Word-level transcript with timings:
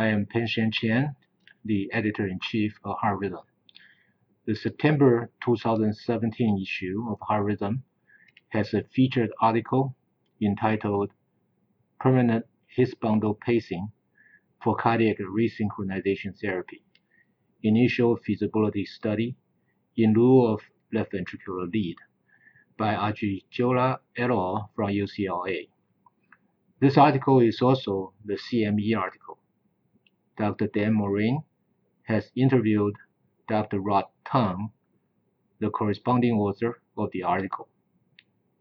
I 0.00 0.06
am 0.06 0.24
Peng-Sheng 0.24 0.70
Chen, 0.70 1.14
the 1.62 1.92
editor-in-chief 1.92 2.80
of 2.84 2.96
Heart 3.02 3.18
Rhythm. 3.18 3.44
The 4.46 4.54
September 4.54 5.30
2017 5.44 6.58
issue 6.58 7.06
of 7.10 7.18
Heart 7.20 7.44
Rhythm 7.44 7.82
has 8.48 8.72
a 8.72 8.84
featured 8.94 9.28
article 9.42 9.94
entitled 10.40 11.10
Permanent 11.98 12.46
His 12.66 12.94
bundle 12.94 13.34
Pacing 13.34 13.92
for 14.64 14.74
Cardiac 14.74 15.18
Resynchronization 15.18 16.32
Therapy, 16.40 16.82
Initial 17.62 18.16
Feasibility 18.16 18.86
Study 18.86 19.36
in 19.98 20.14
lieu 20.14 20.46
of 20.46 20.62
left 20.94 21.12
ventricular 21.12 21.70
lead 21.70 21.96
by 22.78 22.94
Ajijola 22.94 23.98
et 24.16 24.30
al. 24.30 24.70
from 24.74 24.88
UCLA. 24.88 25.68
This 26.80 26.96
article 26.96 27.40
is 27.40 27.60
also 27.60 28.14
the 28.24 28.38
CME 28.38 28.96
article. 28.96 29.39
Dr. 30.40 30.66
Dan 30.68 30.94
Morin 30.94 31.44
has 32.04 32.32
interviewed 32.34 32.94
Dr. 33.46 33.78
Rod 33.78 34.06
Tung, 34.24 34.72
the 35.58 35.68
corresponding 35.68 36.32
author 36.32 36.80
of 36.96 37.10
the 37.10 37.22
article. 37.22 37.68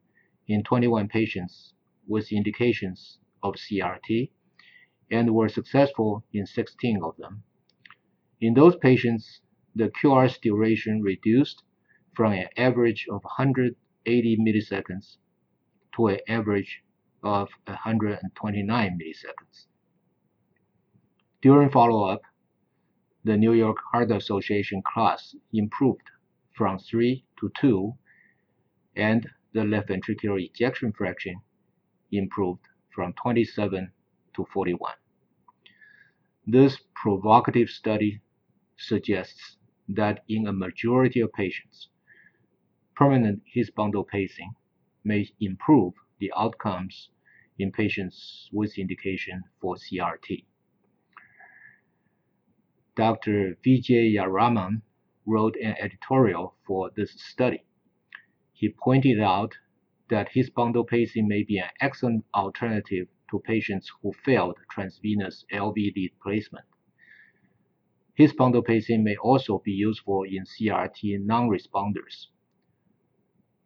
in 0.47 0.63
21 0.63 1.09
patients 1.09 1.75
with 2.07 2.33
indications 2.33 3.19
of 3.43 3.55
CRT 3.55 4.31
and 5.11 5.35
were 5.35 5.49
successful 5.49 6.25
in 6.33 6.47
16 6.47 7.03
of 7.03 7.17
them. 7.17 7.43
In 8.41 8.55
those 8.55 8.77
patients, 8.77 9.41
the 9.75 9.91
QRS 9.91 10.41
duration 10.41 11.03
reduced 11.03 11.63
from 12.15 12.33
an 12.33 12.49
average 12.57 13.07
of 13.11 13.23
180 13.25 14.37
milliseconds 14.39 15.17
to 15.95 16.07
an 16.09 16.19
average 16.29 16.83
of 17.23 17.49
129 17.67 18.99
milliseconds. 18.99 19.67
During 21.43 21.71
follow-up, 21.71 22.23
the 23.25 23.37
New 23.37 23.53
York 23.53 23.77
Heart 23.93 24.11
Association 24.11 24.83
class 24.93 25.35
improved 25.53 26.11
from 26.57 26.79
3 26.79 27.25
to 27.41 27.53
2, 27.61 27.93
and 28.97 29.29
the 29.53 29.65
left 29.65 29.89
ventricular 29.89 30.43
ejection 30.43 30.93
fraction 30.93 31.41
improved 32.11 32.63
from 32.95 33.13
27 33.23 33.93
to 34.35 34.47
41. 34.53 34.93
This 36.47 36.79
provocative 36.95 37.69
study 37.69 38.21
suggests 38.77 39.57
that 39.89 40.25
in 40.29 40.47
a 40.47 40.53
majority 40.53 41.21
of 41.21 41.33
patients, 41.33 41.89
permanent 42.97 43.43
His 43.45 43.71
bundle 43.71 44.05
pacing 44.05 44.53
may 45.05 45.29
improve 45.41 45.95
the 46.19 46.33
outcomes 46.37 47.11
in 47.59 47.73
patients 47.73 48.49
with 48.53 48.79
indication 48.79 49.43
for 49.61 49.77
CRT. 49.77 50.45
Dr. 52.97 53.57
Vijayaraman 53.65 54.83
wrote 55.27 55.57
an 55.57 55.77
editorial 55.79 56.55
for 56.67 56.91
this 56.97 57.13
study. 57.13 57.63
He 58.53 58.71
pointed 58.71 59.21
out 59.21 59.57
that 60.09 60.31
His 60.31 60.51
bundle 60.51 60.85
pacing 60.85 61.29
may 61.29 61.45
be 61.45 61.59
an 61.59 61.71
excellent 61.81 62.25
alternative 62.35 63.07
to 63.31 63.39
patients 63.41 63.93
who 64.03 64.13
failed 64.25 64.57
transvenous 64.71 65.45
LV 65.53 65.77
lead 65.77 66.13
placement. 66.23 66.65
His 68.15 68.33
bundle 68.33 68.63
pacing 68.63 69.05
may 69.05 69.17
also 69.17 69.59
be 69.65 69.73
useful 69.73 70.25
in 70.25 70.45
CRT 70.45 71.25
non-responders. 71.25 72.27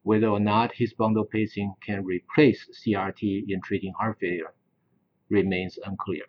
Whether 0.02 0.28
or 0.28 0.40
not 0.40 0.74
His 0.74 0.92
bundle 0.92 1.24
pacing 1.24 1.74
can 1.80 2.04
replace 2.04 2.66
CRT 2.84 3.44
in 3.48 3.60
treating 3.60 3.92
heart 3.92 4.18
failure 4.20 4.52
remains 5.28 5.78
unclear. 5.84 6.24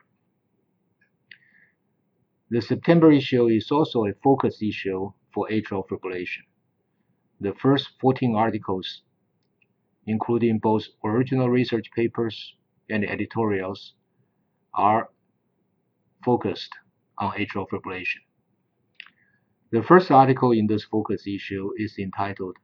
The 2.49 2.61
September 2.61 3.11
issue 3.11 3.47
is 3.47 3.71
also 3.71 4.05
a 4.05 4.13
focus 4.23 4.61
issue 4.61 5.11
for 5.33 5.47
atrial 5.49 5.87
fibrillation. 5.87 6.43
The 7.39 7.53
first 7.55 7.89
14 7.99 8.35
articles, 8.35 9.01
including 10.05 10.59
both 10.59 10.85
original 11.03 11.49
research 11.49 11.89
papers 11.95 12.55
and 12.89 13.03
editorials, 13.03 13.95
are 14.75 15.09
focused 16.23 16.69
on 17.17 17.31
atrial 17.33 17.67
fibrillation. 17.67 18.21
The 19.71 19.81
first 19.81 20.11
article 20.11 20.51
in 20.51 20.67
this 20.67 20.83
focus 20.83 21.25
issue 21.25 21.71
is 21.77 21.97
entitled 21.97 22.57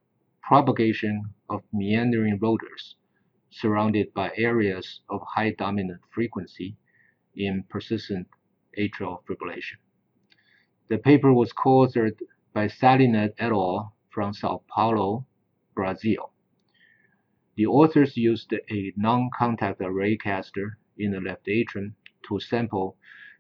Propagation 0.50 1.32
of 1.48 1.62
Meandering 1.72 2.40
Rotors 2.42 2.96
Surrounded 3.52 4.12
by 4.16 4.32
Areas 4.36 5.02
of 5.08 5.22
High 5.36 5.52
Dominant 5.52 6.02
Frequency 6.10 6.76
in 7.36 7.62
Persistent 7.70 8.28
Atrial 8.76 9.24
Fibrillation. 9.26 9.78
The 10.88 10.98
paper 10.98 11.32
was 11.32 11.54
co-authored 11.54 12.18
by 12.52 12.66
Salinas 12.66 13.30
et 13.38 13.52
al. 13.52 13.94
from 14.10 14.34
Sao 14.34 14.64
Paulo, 14.68 15.28
Brazil. 15.76 16.32
The 17.56 17.68
authors 17.68 18.18
used 18.18 18.52
a 18.52 18.92
non-contact 18.98 19.80
array 19.82 20.18
catheter 20.18 20.80
in 20.98 21.12
the 21.12 21.22
left 21.22 21.48
atrium 21.48 21.96
to 22.28 22.40
sample 22.40 22.98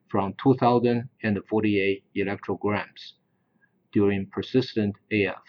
from 0.09 0.35
2048 0.43 2.03
electrograms 2.15 3.13
during 3.91 4.27
persistent 4.27 4.95
AF. 5.11 5.41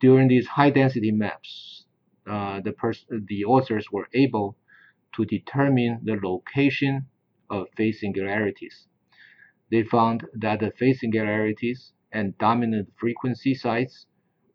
During 0.00 0.28
these 0.28 0.46
high-density 0.46 1.12
maps, 1.12 1.86
uh, 2.26 2.60
the, 2.60 2.74
the 3.28 3.44
authors 3.44 3.90
were 3.90 4.08
able 4.12 4.56
to 5.14 5.24
determine 5.24 6.00
the 6.04 6.16
location 6.22 7.06
of 7.48 7.68
phase 7.76 8.00
singularities. 8.00 8.88
They 9.70 9.82
found 9.82 10.26
that 10.34 10.60
the 10.60 10.70
phase 10.70 11.00
singularities 11.00 11.92
and 12.12 12.36
dominant 12.38 12.92
frequency 12.98 13.54
sites 13.54 14.06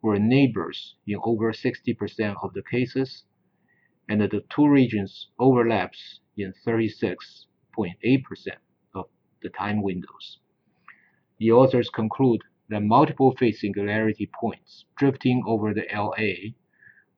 were 0.02 0.20
neighbors 0.20 0.96
in 1.06 1.20
over 1.24 1.52
60% 1.52 2.36
of 2.44 2.54
the 2.54 2.64
cases, 2.64 3.24
and 4.10 4.22
the 4.22 4.44
two 4.50 4.68
regions 4.68 5.30
overlaps 5.40 6.20
in 6.38 6.54
36 6.66 7.48
0.8% 7.78 8.48
of 8.94 9.06
the 9.42 9.50
time 9.50 9.82
windows. 9.82 10.40
The 11.40 11.52
authors 11.52 11.90
conclude 11.90 12.42
that 12.72 12.82
multiple 12.82 13.36
phase 13.36 13.60
singularity 13.60 14.30
points 14.34 14.86
drifting 14.98 15.44
over 15.46 15.74
the 15.74 15.86
LA 15.94 16.54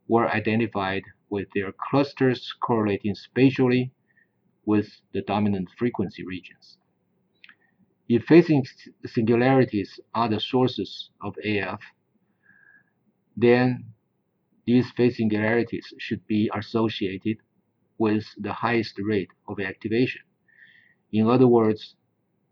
were 0.07 0.27
identified 0.27 1.03
with 1.29 1.47
their 1.53 1.71
clusters 1.71 2.51
correlating 2.59 3.13
spatially 3.13 3.91
with 4.65 4.89
the 5.13 5.21
dominant 5.21 5.69
frequency 5.77 6.25
regions. 6.25 6.79
If 8.09 8.23
phase 8.25 8.49
singularities 9.05 9.99
are 10.15 10.27
the 10.27 10.39
sources 10.39 11.11
of 11.21 11.35
AF, 11.45 11.79
then 13.37 13.85
these 14.65 14.89
phase 14.97 15.17
singularities 15.17 15.93
should 15.99 16.25
be 16.25 16.49
associated 16.55 17.37
with 17.99 18.25
the 18.39 18.53
highest 18.53 18.97
rate 18.97 19.29
of 19.47 19.59
activation. 19.59 20.23
In 21.11 21.29
other 21.29 21.47
words, 21.47 21.95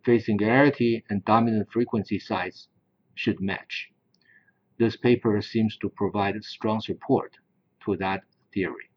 phase 0.05 0.27
singularity 0.27 1.03
and 1.09 1.25
dominant 1.25 1.67
frequency 1.71 2.19
sites 2.19 2.67
should 3.15 3.39
match. 3.39 3.89
This 4.77 4.97
paper 4.97 5.41
seems 5.41 5.77
to 5.77 5.89
provide 5.89 6.43
strong 6.43 6.81
support 6.81 7.37
to 7.85 7.95
that 7.97 8.23
theory. 8.53 8.89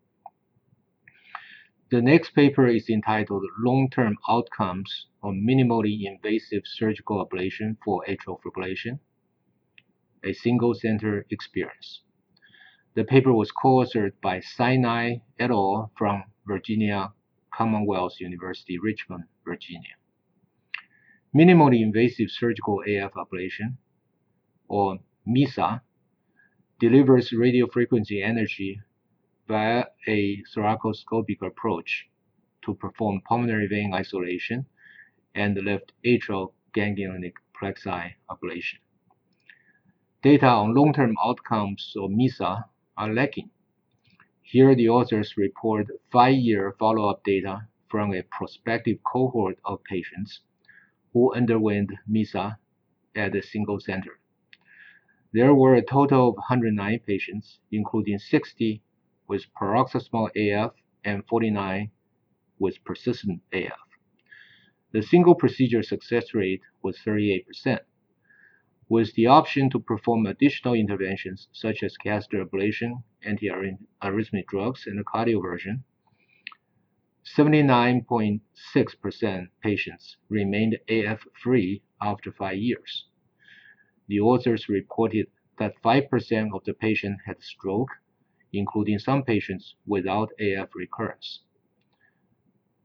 The 1.90 2.00
next 2.02 2.30
paper 2.30 2.66
is 2.66 2.88
entitled 2.88 3.44
Long-Term 3.58 4.16
Outcomes 4.28 5.06
of 5.22 5.34
Minimally 5.34 6.04
Invasive 6.04 6.62
Surgical 6.64 7.24
Ablation 7.24 7.76
for 7.84 8.04
Atrial 8.08 8.40
Fibrillation, 8.40 8.98
a 10.24 10.32
Single-Center 10.32 11.26
Experience. 11.30 12.00
The 12.94 13.04
paper 13.04 13.32
was 13.32 13.52
co-authored 13.52 14.12
by 14.22 14.40
Sinai 14.40 15.16
et 15.38 15.50
al. 15.50 15.92
from 15.96 16.24
Virginia 16.46 17.12
Commonwealth 17.52 18.20
University, 18.20 18.78
Richmond, 18.78 19.24
Virginia. 19.44 19.96
Minimally 21.34 21.82
invasive 21.82 22.30
surgical 22.30 22.80
AF 22.86 23.12
ablation, 23.12 23.76
or 24.68 24.98
MISA, 25.26 25.82
delivers 26.80 27.30
radiofrequency 27.30 28.22
energy 28.22 28.80
via 29.48 29.84
a 30.06 30.42
thoracoscopic 30.54 31.42
approach 31.42 32.08
to 32.62 32.74
perform 32.74 33.20
pulmonary 33.28 33.66
vein 33.66 33.92
isolation 33.94 34.66
and 35.34 35.62
left 35.64 35.92
atrial 36.04 36.52
ganglionic 36.74 37.34
plexi 37.60 38.12
ablation. 38.30 38.78
Data 40.22 40.46
on 40.46 40.74
long-term 40.74 41.16
outcomes 41.22 41.94
of 41.96 42.10
MISA 42.10 42.64
are 42.96 43.12
lacking. 43.12 43.50
Here, 44.42 44.74
the 44.74 44.88
authors 44.88 45.36
report 45.36 45.86
five-year 46.10 46.74
follow-up 46.78 47.22
data 47.24 47.68
from 47.88 48.14
a 48.14 48.22
prospective 48.22 48.98
cohort 49.04 49.58
of 49.64 49.84
patients 49.84 50.40
who 51.12 51.34
underwent 51.34 51.92
MISA 52.08 52.58
at 53.14 53.36
a 53.36 53.42
single 53.42 53.78
center. 53.78 54.18
There 55.36 55.52
were 55.52 55.74
a 55.74 55.82
total 55.82 56.28
of 56.28 56.36
109 56.36 57.00
patients, 57.00 57.58
including 57.72 58.20
60 58.20 58.80
with 59.26 59.52
paroxysmal 59.52 60.30
AF 60.36 60.74
and 61.04 61.26
49 61.26 61.90
with 62.60 62.84
persistent 62.84 63.42
AF. 63.52 63.80
The 64.92 65.02
single 65.02 65.34
procedure 65.34 65.82
success 65.82 66.34
rate 66.34 66.62
was 66.84 66.98
38%. 66.98 67.80
With 68.88 69.12
the 69.14 69.26
option 69.26 69.70
to 69.70 69.80
perform 69.80 70.26
additional 70.26 70.74
interventions 70.74 71.48
such 71.50 71.82
as 71.82 71.96
catheter 71.96 72.44
ablation, 72.44 73.02
antiarrhythmic 73.26 74.46
drugs, 74.46 74.86
and 74.86 75.04
cardioversion, 75.04 75.82
79.6% 77.24 79.48
patients 79.60 80.16
remained 80.28 80.78
AF-free 80.88 81.82
after 82.00 82.30
five 82.30 82.58
years. 82.58 83.06
The 84.08 84.20
authors 84.20 84.68
reported 84.68 85.26
that 85.58 85.80
5% 85.82 86.54
of 86.54 86.64
the 86.64 86.74
patients 86.74 87.22
had 87.26 87.42
stroke, 87.42 87.90
including 88.52 88.98
some 88.98 89.22
patients 89.22 89.74
without 89.86 90.30
AF 90.38 90.74
recurrence. 90.74 91.40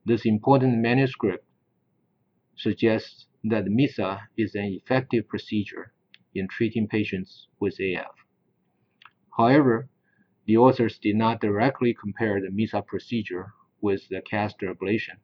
This 0.05 0.25
important 0.25 0.77
manuscript 0.77 1.45
suggests 2.55 3.27
that 3.43 3.67
MISA 3.67 4.21
is 4.37 4.55
an 4.55 4.65
effective 4.65 5.27
procedure 5.27 5.93
in 6.33 6.47
treating 6.47 6.87
patients 6.87 7.47
with 7.59 7.79
AF. 7.79 8.15
However, 9.37 9.89
the 10.45 10.57
authors 10.57 10.97
did 10.99 11.15
not 11.15 11.41
directly 11.41 11.93
compare 11.93 12.41
the 12.41 12.49
MISA 12.49 12.81
procedure 12.87 13.53
with 13.81 14.07
the 14.09 14.21
catheter 14.21 14.73
ablation. 14.73 15.17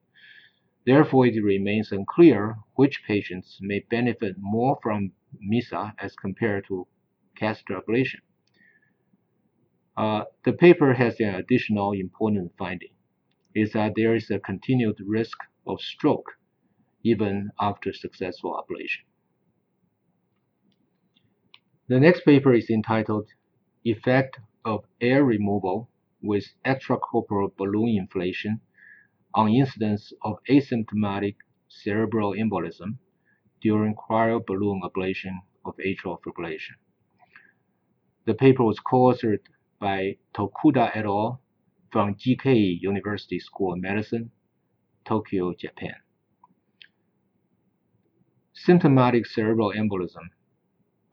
Therefore, 0.86 1.26
it 1.26 1.44
remains 1.44 1.92
unclear 1.92 2.58
which 2.76 3.04
patients 3.08 3.58
may 3.60 3.80
benefit 3.90 4.36
more 4.38 4.78
from 4.84 5.14
MISA 5.42 5.96
as 6.00 6.16
compared 6.16 6.66
to 6.68 6.88
catheter 7.36 7.80
ablation. 7.82 8.22
Uh, 9.98 10.26
the 10.44 10.54
paper 10.54 10.94
has 10.94 11.20
an 11.20 11.36
additional 11.36 11.94
important 11.94 12.52
finding, 12.58 12.94
is 13.54 13.72
that 13.74 13.94
there 13.96 14.16
is 14.16 14.30
a 14.30 14.40
continued 14.40 14.98
risk 15.06 15.38
of 15.66 15.80
stroke 15.80 16.32
even 17.04 17.52
after 17.60 17.94
successful 17.94 18.62
ablation. 18.62 19.04
The 21.88 22.00
next 22.00 22.26
paper 22.26 22.54
is 22.54 22.70
entitled 22.70 23.28
Effect 23.84 24.40
of 24.66 24.86
Air 25.00 25.24
Removal 25.24 25.90
with 26.22 26.46
Extracorporeal 26.66 27.56
Balloon 27.56 27.90
Inflation 27.90 28.60
on 29.36 29.54
Incidence 29.54 30.12
of 30.24 30.40
Asymptomatic 30.50 31.36
Cerebral 31.68 32.34
Embolism 32.34 32.98
during 33.66 33.96
cryo 33.96 34.46
balloon 34.46 34.80
Ablation 34.84 35.40
of 35.66 35.74
Atrial 35.78 36.20
Fibrillation. 36.22 36.78
The 38.26 38.36
paper 38.36 38.64
was 38.64 38.80
co-authored 38.80 39.40
by 39.80 40.18
Tokuda 40.36 40.96
et 40.96 41.06
al. 41.06 41.42
from 41.92 42.14
Jikei 42.14 42.80
University 42.80 43.40
School 43.40 43.74
of 43.74 43.82
Medicine, 43.82 44.30
Tokyo, 45.04 45.56
Japan. 45.56 45.96
Symptomatic 48.54 49.26
cerebral 49.26 49.74
embolism 49.74 50.28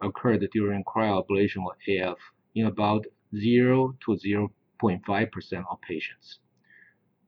occurred 0.02 0.46
during 0.52 0.84
cryoablation 0.84 1.62
of 1.70 1.76
AF 1.88 2.18
in 2.54 2.66
about 2.66 3.06
0 3.34 3.96
to 4.04 4.10
0.5% 4.12 5.64
of 5.70 5.80
patients. 5.80 6.38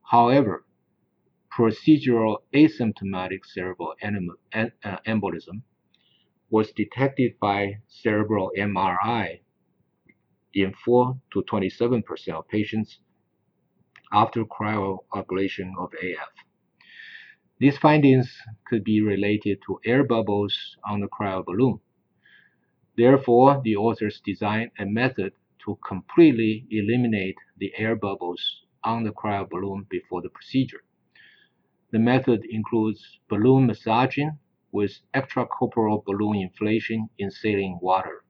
However, 0.03 0.67
procedural 1.57 2.39
asymptomatic 2.53 3.45
cerebral 3.45 3.95
uh, 4.03 4.97
embolism 5.07 5.63
was 6.51 6.73
detected 6.73 7.39
by 7.39 7.79
cerebral 7.87 8.51
MRI 8.59 9.41
in 10.53 10.73
4 10.85 11.17
to 11.33 11.43
27% 11.43 12.29
of 12.31 12.49
patients 12.49 12.99
after 14.13 14.45
cryoablation 14.45 15.73
of 15.79 15.93
AF. 16.03 16.33
These 17.59 17.79
findings 17.79 18.37
could 18.67 18.83
be 18.83 19.01
related 19.01 19.59
to 19.67 19.81
air 19.85 20.03
bubbles 20.05 20.77
on 20.85 21.01
the 21.01 21.09
cryoballoon. 21.09 21.81
Therefore, 22.97 23.61
the 23.65 23.77
authors 23.77 24.21
designed 24.25 24.73
a 24.79 24.87
method 24.87 25.33
to 25.65 25.79
completely 25.87 26.67
eliminate 26.71 27.37
the 27.59 27.73
air 27.77 27.95
bubbles 27.95 28.63
on 28.83 29.05
the 29.05 29.13
cryoballoon 29.13 29.89
before 29.89 30.21
the 30.21 30.29
procedure. 30.29 30.83
The 31.95 32.01
method 32.01 32.45
includes 32.51 33.21
balloon 33.29 33.69
massaging 33.69 34.41
with 34.73 34.99
extracorporeal 35.15 36.05
balloon 36.05 36.39
inflation 36.39 37.09
in 37.19 37.31
saline 37.31 37.79
water. 37.81 38.25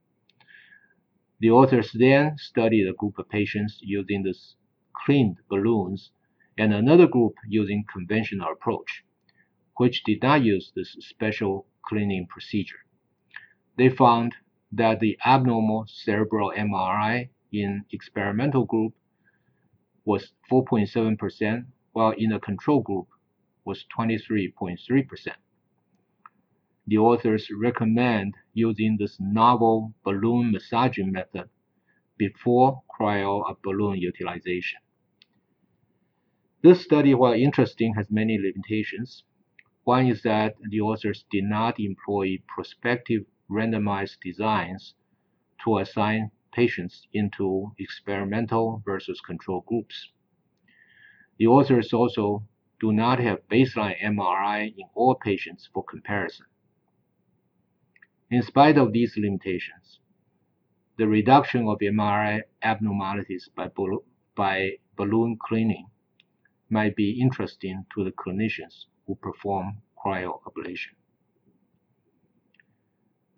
The 1.41 1.51
authors 1.51 1.91
then 1.93 2.37
studied 2.37 2.87
a 2.87 2.93
group 2.93 3.19
of 3.19 3.31
patients 3.31 3.81
using 3.81 4.23
the 4.23 4.35
cleaned 4.93 5.39
balloons 5.49 6.11
and 6.59 6.75
another 6.75 7.07
group 7.07 7.37
using 7.49 7.87
conventional 7.91 8.53
approach 8.53 9.03
which 9.79 10.05
did 10.05 10.21
not 10.21 10.43
use 10.45 10.71
this 10.77 10.95
special 11.01 11.67
cleaning 11.87 12.27
procedure. 12.27 12.85
They 13.79 13.89
found 13.89 14.35
that 14.73 15.01
the 15.01 15.19
abnormal 15.25 15.87
cerebral 15.87 16.53
MRI 16.55 17.31
in 17.51 17.87
experimental 17.93 18.67
group 18.67 18.93
was 20.05 20.33
4.7%, 20.51 21.65
while 21.93 22.11
in 22.11 22.29
the 22.29 22.39
control 22.39 22.83
group 22.83 23.09
was 23.65 23.85
23.3%. 23.97 25.37
The 26.87 26.99
authors 26.99 27.49
recommend 27.51 28.35
using 28.53 28.97
this 28.99 29.19
novel 29.19 29.95
balloon 30.05 30.53
massaging 30.53 31.13
method 31.13 31.49
before 32.19 32.83
cryo 32.89 33.43
balloon 33.63 33.97
utilization. 33.97 34.81
This 36.63 36.83
study, 36.83 37.15
while 37.15 37.33
interesting, 37.33 37.95
has 37.95 38.11
many 38.11 38.39
limitations. 38.39 39.25
One 39.85 40.07
is 40.07 40.23
that 40.23 40.57
the 40.71 40.81
authors 40.81 41.25
did 41.31 41.45
not 41.45 41.79
employ 41.79 42.39
prospective 42.49 43.25
randomized 43.51 44.19
designs 44.23 44.95
to 45.65 45.79
assign 45.79 46.31
patients 46.53 47.07
into 47.13 47.73
experimental 47.79 48.83
versus 48.85 49.21
control 49.21 49.63
groups. 49.67 50.13
The 51.39 51.47
authors 51.47 51.93
also 51.93 52.47
do 52.85 52.93
not 52.93 53.19
have 53.19 53.49
baseline 53.51 53.99
MRI 54.05 54.75
in 54.77 54.87
all 54.95 55.15
patients 55.15 55.71
for 55.73 55.83
comparison. 55.83 56.45
In 58.31 58.43
spite 58.43 58.77
of 58.77 58.93
these 58.93 59.17
limitations, 59.17 60.01
the 60.99 61.09
reduction 61.09 61.67
of 61.67 61.79
MRI 61.79 62.43
abnormalities 62.63 63.49
by, 63.57 63.71
by 64.37 64.73
balloon 64.97 65.39
cleaning 65.41 65.87
might 66.69 66.95
be 66.95 67.19
interesting 67.19 67.87
to 67.95 68.05
the 68.05 68.13
clinicians 68.13 68.85
who 69.07 69.15
perform 69.15 69.79
cryoablation. 70.05 70.93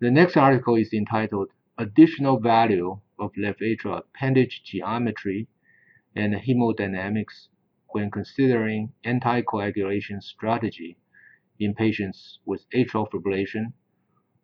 The 0.00 0.10
next 0.10 0.36
article 0.36 0.74
is 0.74 0.92
entitled 0.92 1.50
Additional 1.78 2.40
Value 2.40 3.00
of 3.16 3.30
Left 3.36 3.60
Atrial 3.60 4.00
Appendage 4.00 4.64
Geometry 4.64 5.46
and 6.16 6.34
Hemodynamics 6.34 7.46
when 7.88 8.10
Considering 8.10 8.92
Anticoagulation 9.04 10.22
Strategy 10.22 10.98
in 11.58 11.74
Patients 11.74 12.38
with 12.44 12.68
Atrial 12.70 13.10
Fibrillation 13.10 13.72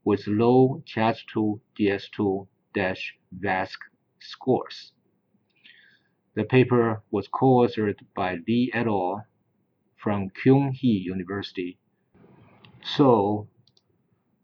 with 0.04 0.26
Low 0.26 0.82
CHA2 0.86 1.60
DS2-VASC 1.78 3.78
scores. 4.20 4.92
The 6.34 6.44
paper 6.44 7.02
was 7.10 7.28
co-authored 7.28 8.00
by 8.14 8.38
Lee 8.48 8.70
et 8.72 8.86
al 8.86 9.26
from 9.96 10.30
Kyung-Hee 10.30 11.02
University, 11.04 11.78
Seoul, 12.82 13.48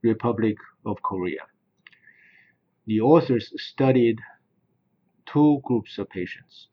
Republic 0.02 0.56
of 0.84 1.02
Korea. 1.02 1.46
The 2.86 3.00
authors 3.00 3.52
studied 3.56 4.20
two 5.26 5.60
groups 5.64 5.98
of 5.98 6.08
patients. 6.08 6.68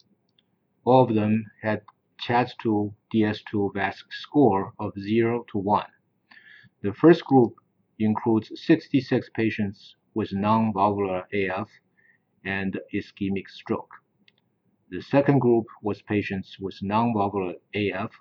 All 0.84 1.04
of 1.04 1.16
them 1.16 1.46
had 1.62 1.82
CHA2 2.22 2.94
DS2 3.14 3.74
VASC 3.74 4.06
score 4.12 4.74
of 4.80 4.94
0 5.00 5.46
to 5.52 5.58
1. 5.58 5.86
The 6.82 6.94
first 6.94 7.26
group 7.26 7.56
includes 8.00 8.52
66 8.56 9.30
patients 9.36 9.96
with 10.14 10.34
non-valvular 10.34 11.28
AF 11.34 11.70
and 12.44 12.80
ischemic 12.94 13.50
stroke. 13.50 13.92
The 14.90 15.02
second 15.02 15.40
group 15.40 15.66
was 15.82 16.02
patients 16.02 16.58
with 16.60 16.78
non-valvular 16.82 17.56
AF 17.74 18.12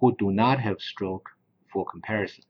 who 0.00 0.16
do 0.16 0.30
not 0.30 0.60
have 0.60 0.80
stroke 0.80 1.28
for 1.72 1.84
comparison. 1.84 2.44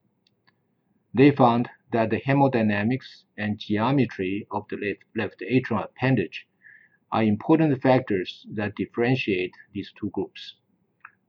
They 1.13 1.33
found 1.33 1.69
that 1.93 2.11
the 2.11 2.21
hemodynamics 2.21 3.25
and 3.37 3.59
geometry 3.59 4.47
of 4.53 4.69
the 4.69 4.77
left, 4.77 5.05
left 5.17 5.41
atrial 5.41 5.85
appendage 5.85 6.47
are 7.11 7.25
important 7.25 7.83
factors 7.83 8.47
that 8.55 8.77
differentiate 8.77 9.55
these 9.73 9.93
two 9.99 10.11
groups. 10.11 10.55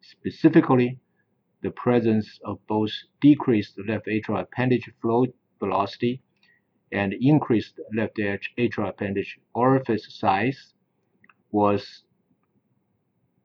Specifically, 0.02 1.00
the 1.62 1.72
presence 1.72 2.40
of 2.44 2.66
both 2.68 2.92
decreased 3.22 3.80
left 3.88 4.08
atrial 4.08 4.42
appendage 4.42 4.92
flow 5.02 5.26
velocity 5.60 6.22
and 6.92 7.14
increased 7.14 7.80
left 7.94 8.18
atrial 8.18 8.90
appendage 8.90 9.40
orifice 9.54 10.08
size 10.20 10.74
was 11.52 12.04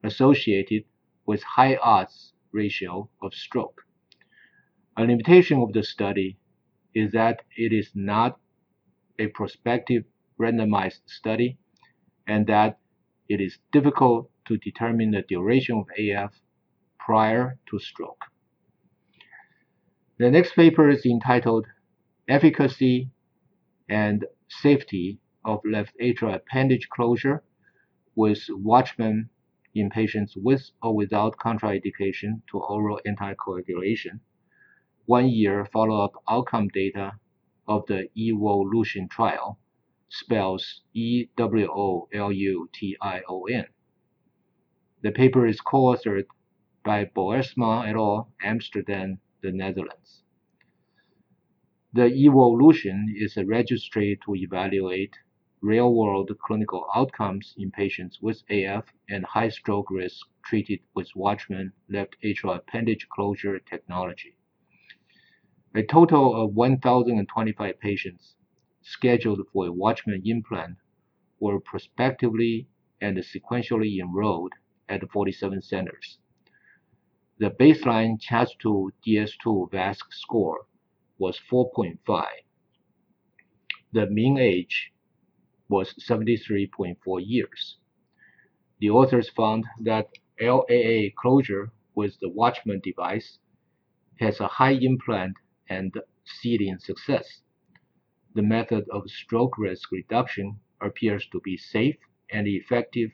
associated 0.03 0.85
with 1.27 1.43
high 1.43 1.77
odds 1.77 2.33
ratio 2.53 3.09
of 3.23 3.35
stroke. 3.35 3.83
A 4.97 5.03
limitation 5.03 5.61
of 5.61 5.73
the 5.73 5.83
study 5.83 6.39
is 6.95 7.13
that 7.13 7.43
it 7.57 7.73
is 7.73 7.91
not 7.95 8.41
a 9.19 9.27
prospective 9.29 10.05
randomized 10.41 11.01
study 11.07 11.59
and 12.27 12.47
that 12.47 12.79
it 13.29 13.41
is 13.41 13.59
difficult 13.73 14.31
to 14.47 14.57
determine 14.59 15.11
the 15.11 15.23
duration 15.23 15.79
of 15.79 15.87
AF 15.99 16.33
prior 17.07 17.57
to 17.71 17.79
stroke. 17.79 18.25
The 20.19 20.29
next 20.29 20.57
paper 20.57 20.91
is 20.91 21.07
entitled 21.07 21.67
Efficacy 22.29 23.11
and 23.89 24.27
Safety 24.49 25.21
of 25.45 25.61
Left 25.65 25.93
Atrial 26.03 26.35
Appendage 26.35 26.89
Closure 26.89 27.45
with 28.17 28.41
Watchman 28.49 29.31
in 29.73 29.89
patients 29.89 30.35
with 30.37 30.71
or 30.83 30.97
without 30.97 31.37
contraindication 31.37 32.43
to 32.51 32.59
oral 32.59 32.99
anticoagulation, 33.07 34.19
one 35.05 35.29
year 35.29 35.65
follow-up 35.73 36.15
outcome 36.29 36.67
data 36.69 37.13
of 37.69 37.87
the 37.87 38.09
EWOLUTION 38.17 39.09
trial, 39.09 39.61
spells 40.09 40.83
E-W-O-L-U-T-I-O-N. 40.95 42.07
The 45.03 45.13
paper 45.13 45.47
is 45.47 45.61
co-authored 45.61 46.27
by 46.87 47.05
Boersma 47.05 47.85
et 47.89 47.97
al., 47.97 48.33
Amsterdam, 48.41 49.19
the 49.43 49.51
Netherlands. 49.51 50.23
The 51.93 52.07
EWOLUTION 52.07 53.13
is 53.19 53.37
a 53.37 53.45
registry 53.45 54.17
to 54.25 54.37
evaluate 54.37 55.17
real-world 55.61 56.31
clinical 56.41 56.87
outcomes 56.95 57.57
in 57.59 57.73
patients 57.73 58.23
with 58.23 58.45
AF 58.49 58.85
and 59.11 59.25
high 59.25 59.49
stroke 59.49 59.91
risk 59.91 60.29
treated 60.45 60.79
with 60.95 61.11
Watchman 61.17 61.73
left 61.89 62.17
atrial 62.23 62.57
appendage 62.57 63.09
closure 63.09 63.59
technology. 63.59 64.37
A 65.75 65.83
total 65.83 66.41
of 66.41 66.55
1,025 66.55 67.81
patients 67.81 68.37
scheduled 68.83 69.41
for 69.53 69.67
a 69.67 69.73
Watchman 69.73 70.23
implant 70.25 70.77
were 71.41 71.59
prospectively 71.59 72.69
and 73.01 73.17
sequentially 73.17 73.99
enrolled 73.99 74.53
at 74.89 75.11
47 75.11 75.63
centers. 75.63 76.19
The 77.39 77.51
baseline 77.51 78.19
CHA2 78.19 78.93
DS2 79.07 79.71
VASC 79.71 80.11
score 80.11 80.67
was 81.19 81.39
4.5. 81.51 82.27
The 83.93 84.07
mean 84.07 84.39
age 84.39 84.93
was 85.69 85.93
73.4 85.95 86.97
years. 87.23 87.77
The 88.79 88.89
authors 88.89 89.29
found 89.29 89.67
that 89.81 90.09
LAA 90.41 91.11
closure 91.15 91.73
with 91.95 92.19
the 92.21 92.31
Watchman 92.31 92.81
device 92.81 93.39
has 94.19 94.41
a 94.41 94.49
high 94.49 94.79
implant 94.81 95.37
and 95.69 95.93
sealing 96.25 96.79
success. 96.79 97.43
The 98.35 98.43
method 98.43 98.89
of 98.89 99.11
stroke 99.11 99.59
risk 99.59 99.93
reduction 99.93 100.59
appears 100.81 101.27
to 101.33 101.41
be 101.41 101.59
safe 101.59 101.99
and 102.31 102.47
effective 102.47 103.11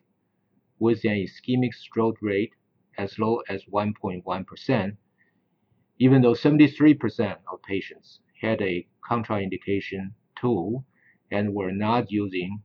with 0.79 1.05
an 1.05 1.27
ischemic 1.27 1.75
stroke 1.75 2.23
rate 2.23 2.53
as 2.99 3.19
low 3.19 3.43
as 3.49 3.65
1.1%, 3.65 4.97
even 5.99 6.23
though 6.23 6.35
73% 6.35 7.37
of 7.51 7.63
patients 7.63 8.21
had 8.41 8.61
a 8.61 8.87
contraindication 9.09 10.13
to 10.41 10.85
and 11.31 11.55
were 11.55 11.73
not 11.73 12.11
using 12.11 12.63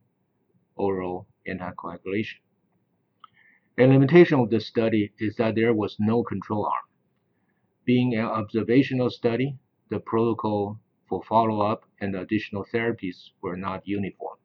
oral 0.76 1.28
anticoagulation. 1.48 2.40
A 3.78 3.86
limitation 3.86 4.40
of 4.40 4.50
the 4.50 4.60
study 4.60 5.14
is 5.20 5.36
that 5.36 5.56
there 5.56 5.74
was 5.74 5.96
no 6.00 6.24
control 6.24 6.66
arm. 6.66 6.88
Being 7.86 8.16
an 8.16 8.26
observational 8.26 9.10
study, 9.10 9.58
the 9.90 10.00
protocol 10.00 10.80
for 11.08 11.24
follow-up 11.24 11.86
and 12.02 12.16
additional 12.16 12.66
therapies 12.74 13.30
were 13.42 13.56
not 13.56 13.88
uniform. 13.88 14.38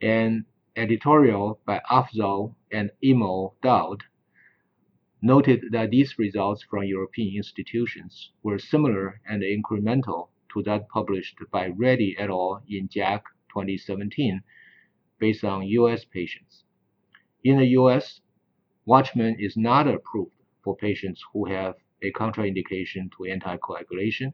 An 0.00 0.44
editorial 0.76 1.60
by 1.66 1.80
Afzal 1.90 2.54
and 2.70 2.90
Emile 3.02 3.56
Daoud 3.62 4.02
noted 5.22 5.64
that 5.70 5.90
these 5.90 6.18
results 6.18 6.64
from 6.64 6.82
European 6.82 7.36
institutions 7.36 8.32
were 8.42 8.58
similar 8.58 9.20
and 9.26 9.42
incremental 9.42 10.28
to 10.52 10.62
that 10.64 10.88
published 10.88 11.38
by 11.52 11.68
Reddy 11.68 12.16
et 12.18 12.28
al. 12.28 12.62
in 12.68 12.88
JACC 12.88 13.22
2017 13.48 14.42
based 15.20 15.44
on 15.44 15.62
US 15.62 16.04
patients. 16.04 16.64
In 17.44 17.58
the 17.58 17.66
US, 17.78 18.20
Watchman 18.84 19.36
is 19.38 19.56
not 19.56 19.86
approved 19.86 20.34
for 20.64 20.76
patients 20.76 21.24
who 21.32 21.44
have 21.46 21.76
a 22.02 22.10
contraindication 22.12 23.10
to 23.12 23.30
anticoagulation. 23.30 24.32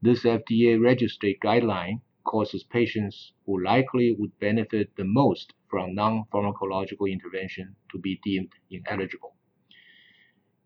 This 0.00 0.24
FDA 0.24 0.82
registry 0.82 1.38
guideline 1.44 2.00
causes 2.24 2.64
patients 2.64 3.32
who 3.44 3.62
likely 3.62 4.16
would 4.18 4.38
benefit 4.40 4.96
the 4.96 5.04
most 5.04 5.52
from 5.68 5.94
non-pharmacological 5.94 7.10
intervention 7.10 7.76
to 7.92 7.98
be 7.98 8.18
deemed 8.24 8.52
ineligible. 8.70 9.35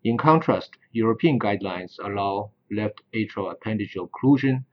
In 0.03 0.17
contrast, 0.17 0.77
European 0.91 1.37
guidelines 1.37 1.99
allow 2.03 2.53
left 2.71 3.03
atrial 3.13 3.51
appendage 3.51 3.93
occlusion 3.93 4.65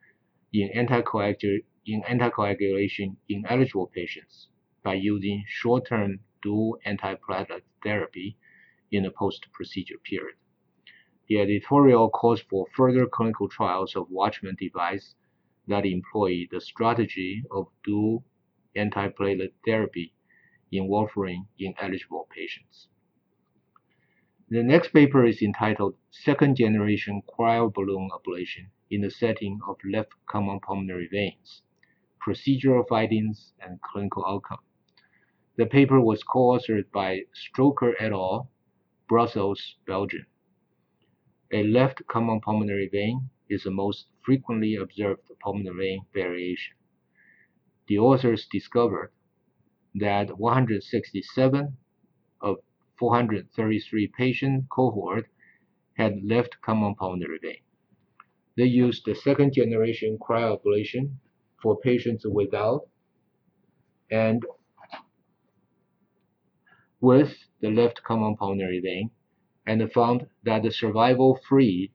in, 0.55 0.71
anticoagul 0.71 1.65
in 1.85 2.03
anticoagulation 2.05 3.15
ineligible 3.29 3.89
patients 3.89 4.49
by 4.83 4.95
using 4.95 5.45
short-term 5.47 6.21
dual 6.41 6.79
antiplatelet 6.87 7.61
therapy 7.83 8.39
in 8.91 9.03
the 9.03 9.11
post-procedure 9.11 9.99
period. 9.99 10.37
The 11.29 11.41
editorial 11.41 12.09
calls 12.09 12.41
for 12.41 12.67
further 12.75 13.07
clinical 13.07 13.51
trials 13.51 13.97
of 13.97 14.11
Watchman 14.11 14.57
device 14.59 15.15
that 15.67 15.85
employ 15.85 16.47
the 16.51 16.63
strategy 16.63 17.45
of 17.51 17.69
dual 17.85 18.25
antiplatelet 18.75 19.53
therapy 19.63 20.15
in 20.73 20.89
warfarin 20.89 21.49
ineligible 21.59 22.27
patients. 22.31 22.89
The 24.51 24.63
next 24.63 24.95
paper 24.95 25.27
is 25.27 25.43
entitled 25.43 25.99
Second 26.11 26.57
Generation 26.57 27.21
Cryoballoon 27.29 28.09
Ablation 28.09 28.71
in 28.89 29.03
the 29.03 29.11
Setting 29.11 29.61
of 29.69 29.77
Left 29.85 30.11
Common 30.25 30.59
Pulmonary 30.61 31.07
Veins 31.07 31.61
Procedural 32.27 32.89
Findings 32.89 33.53
and 33.61 33.79
Clinical 33.83 34.25
Outcome. 34.25 34.61
The 35.57 35.67
paper 35.67 36.01
was 36.01 36.23
co 36.23 36.57
authored 36.57 36.91
by 36.91 37.25
Stroker 37.35 37.93
et 38.01 38.11
al., 38.11 38.51
Brussels, 39.07 39.77
Belgium. 39.87 40.25
A 41.53 41.63
left 41.65 42.07
common 42.07 42.41
pulmonary 42.41 42.89
vein 42.89 43.29
is 43.51 43.65
the 43.65 43.71
most 43.71 44.07
frequently 44.23 44.77
observed 44.77 45.31
pulmonary 45.41 45.77
vein 45.77 46.07
variation. 46.15 46.75
The 47.87 47.99
authors 47.99 48.49
discovered 48.51 49.13
that 49.97 50.39
167 50.39 51.77
of 52.41 52.57
433 52.99 54.09
patient 54.17 54.69
cohort 54.71 55.27
had 55.95 56.23
left 56.25 56.61
common 56.63 56.95
pulmonary 56.95 57.39
vein. 57.41 57.63
They 58.57 58.65
used 58.65 59.05
the 59.05 59.15
second 59.15 59.53
generation 59.53 60.19
cryoablation 60.19 61.17
for 61.63 61.79
patients 61.79 62.27
without 62.27 62.89
and 64.11 64.45
with 67.01 67.37
the 67.61 67.71
left 67.71 68.03
common 68.03 68.37
pulmonary 68.37 68.81
vein 68.81 69.11
and 69.67 69.93
found 69.93 70.27
that 70.43 70.63
the 70.63 70.73
survival 70.73 71.39
free 71.49 71.93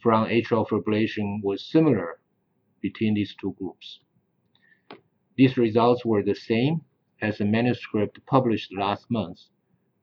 from 0.00 0.26
atrial 0.28 0.66
fibrillation 0.66 1.42
was 1.42 1.70
similar 1.70 2.20
between 2.80 3.14
these 3.14 3.34
two 3.34 3.54
groups. 3.58 4.00
These 5.36 5.56
results 5.56 6.04
were 6.04 6.22
the 6.22 6.34
same 6.34 6.82
as 7.20 7.40
a 7.40 7.44
manuscript 7.44 8.24
published 8.26 8.72
last 8.72 9.10
month 9.10 9.40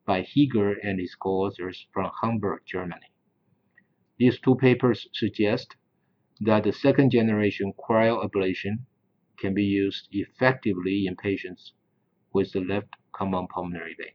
by 0.06 0.22
Heeger 0.22 0.74
and 0.74 1.00
his 1.00 1.16
co-authors 1.16 1.88
from 1.92 2.12
Hamburg, 2.22 2.62
Germany. 2.66 3.12
These 4.18 4.40
two 4.40 4.56
papers 4.56 5.08
suggest 5.14 5.76
that 6.42 6.64
the 6.64 6.72
second 6.72 7.12
generation 7.12 7.74
cryoablation 7.74 8.86
can 9.38 9.54
be 9.54 9.64
used 9.64 10.08
effectively 10.12 11.06
in 11.08 11.16
patients 11.16 11.74
with 12.34 12.52
the 12.52 12.62
left 12.62 12.90
common 13.14 13.48
pulmonary 13.48 13.96
vein. 13.96 14.14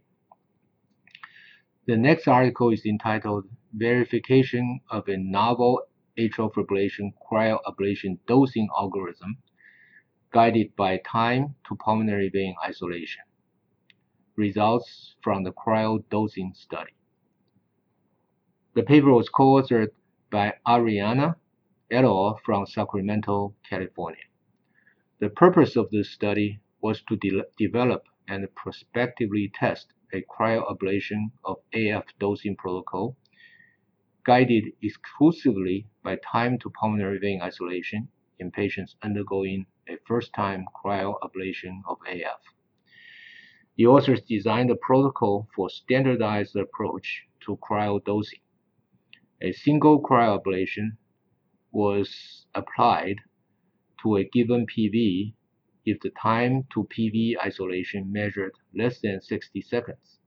The 1.87 1.97
next 1.97 2.29
article 2.29 2.71
is 2.71 2.85
entitled 2.87 3.49
Verification 3.73 4.81
of 4.91 5.09
a 5.09 5.17
Novel 5.17 5.83
Atrial 6.19 6.53
Fibrillation 6.53 7.13
Cryoablation 7.31 8.19
Dosing 8.27 8.69
Algorithm 8.79 9.39
Guided 10.33 10.77
by 10.77 10.99
Time 10.99 11.57
to 11.67 11.77
Pulmonary 11.77 12.29
Vein 12.29 12.55
Isolation. 12.65 13.23
Results 14.41 15.17
from 15.23 15.43
the 15.45 15.53
cryo 15.53 16.03
dosing 16.09 16.55
study. 16.55 16.95
The 18.73 18.83
paper 18.83 19.13
was 19.13 19.29
co-authored 19.29 19.91
by 20.31 20.55
Aryana 20.67 21.37
et 21.91 22.05
al. 22.05 22.41
from 22.43 22.65
Sacramento, 22.65 23.55
California. 23.69 24.25
The 25.19 25.29
purpose 25.29 25.77
of 25.77 25.91
this 25.91 26.09
study 26.11 26.59
was 26.81 27.03
to 27.03 27.17
de 27.17 27.43
develop 27.59 28.05
and 28.29 28.49
prospectively 28.55 29.53
test 29.55 29.93
a 30.15 30.23
cryoablation 30.23 31.33
of 31.45 31.59
AF 31.75 32.07
dosing 32.19 32.57
protocol 32.57 33.19
guided 34.25 34.73
exclusively 34.81 35.87
by 36.03 36.17
time 36.17 36.59
to 36.61 36.71
pulmonary 36.71 37.19
vein 37.19 37.43
isolation 37.43 38.09
in 38.39 38.51
patients 38.51 38.97
undergoing 39.03 39.67
a 39.87 39.99
first-time 40.07 40.65
cryoablation 40.83 41.83
of 41.87 41.99
AF. 42.09 42.41
The 43.77 43.87
authors 43.87 44.21
designed 44.23 44.71
a 44.71 44.77
protocol 44.77 45.49
for 45.55 45.71
standardized 45.71 46.57
approach 46.57 47.27
to 47.41 47.57
cryodosing. 47.59 48.41
A 49.41 49.53
single 49.53 50.03
cryoablation 50.03 50.97
was 51.73 52.47
applied 52.55 53.17
to 54.03 54.17
a 54.17 54.25
given 54.25 54.67
PV 54.67 55.35
if 55.87 56.01
the 56.01 56.11
time 56.11 56.65
to 56.75 56.85
PV 56.85 57.37
isolation 57.45 58.13
measured 58.13 58.53
less 58.75 59.01
than 59.01 59.21
60 59.21 59.61
seconds. 59.63 60.19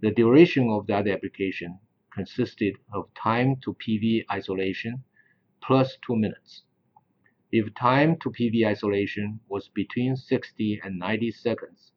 The 0.00 0.10
duration 0.10 0.70
of 0.70 0.86
that 0.88 1.06
application 1.06 1.78
consisted 2.12 2.76
of 2.92 3.12
time 3.14 3.56
to 3.64 3.74
PV 3.74 4.24
isolation 4.30 5.04
plus 5.62 5.96
2 6.06 6.16
minutes. 6.16 6.62
If 7.52 7.74
time 7.74 8.18
to 8.20 8.30
PV 8.30 8.66
isolation 8.66 9.40
was 9.48 9.68
between 9.68 10.16
60 10.16 10.80
and 10.82 10.98
90 10.98 11.30
seconds, 11.30 11.92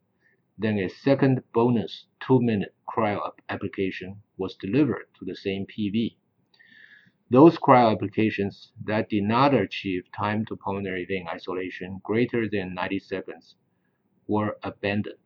then 0.58 0.80
a 0.80 0.90
second 0.90 1.44
bonus 1.54 2.06
2-minute 2.22 2.74
cryo 2.90 3.32
application 3.50 4.22
was 4.38 4.56
delivered 4.56 5.06
to 5.18 5.26
the 5.26 5.36
same 5.36 5.66
PV. 5.66 6.16
Those 7.30 7.58
cryo 7.58 7.92
applications 7.92 8.72
that 8.86 9.10
did 9.10 9.24
not 9.24 9.54
achieve 9.54 10.04
time 10.12 10.46
to 10.46 10.56
pulmonary 10.56 11.06
vein 11.06 11.28
isolation 11.28 12.00
greater 12.04 12.50
than 12.50 12.74
90 12.74 13.00
seconds 13.00 13.56
were 14.28 14.58
abandoned, 14.64 15.20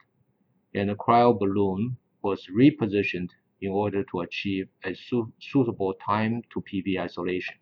and 0.74 0.90
the 0.90 0.96
cryo 0.96 1.38
balloon 1.38 1.98
was 2.22 2.48
repositioned 2.48 3.30
in 3.62 3.72
order 3.72 4.04
to 4.04 4.22
achieve 4.22 4.68
a 4.84 4.94
su 4.94 5.32
suitable 5.40 5.94
time 6.06 6.42
to 6.52 6.62
PV 6.62 7.00
isolation. 7.00 7.56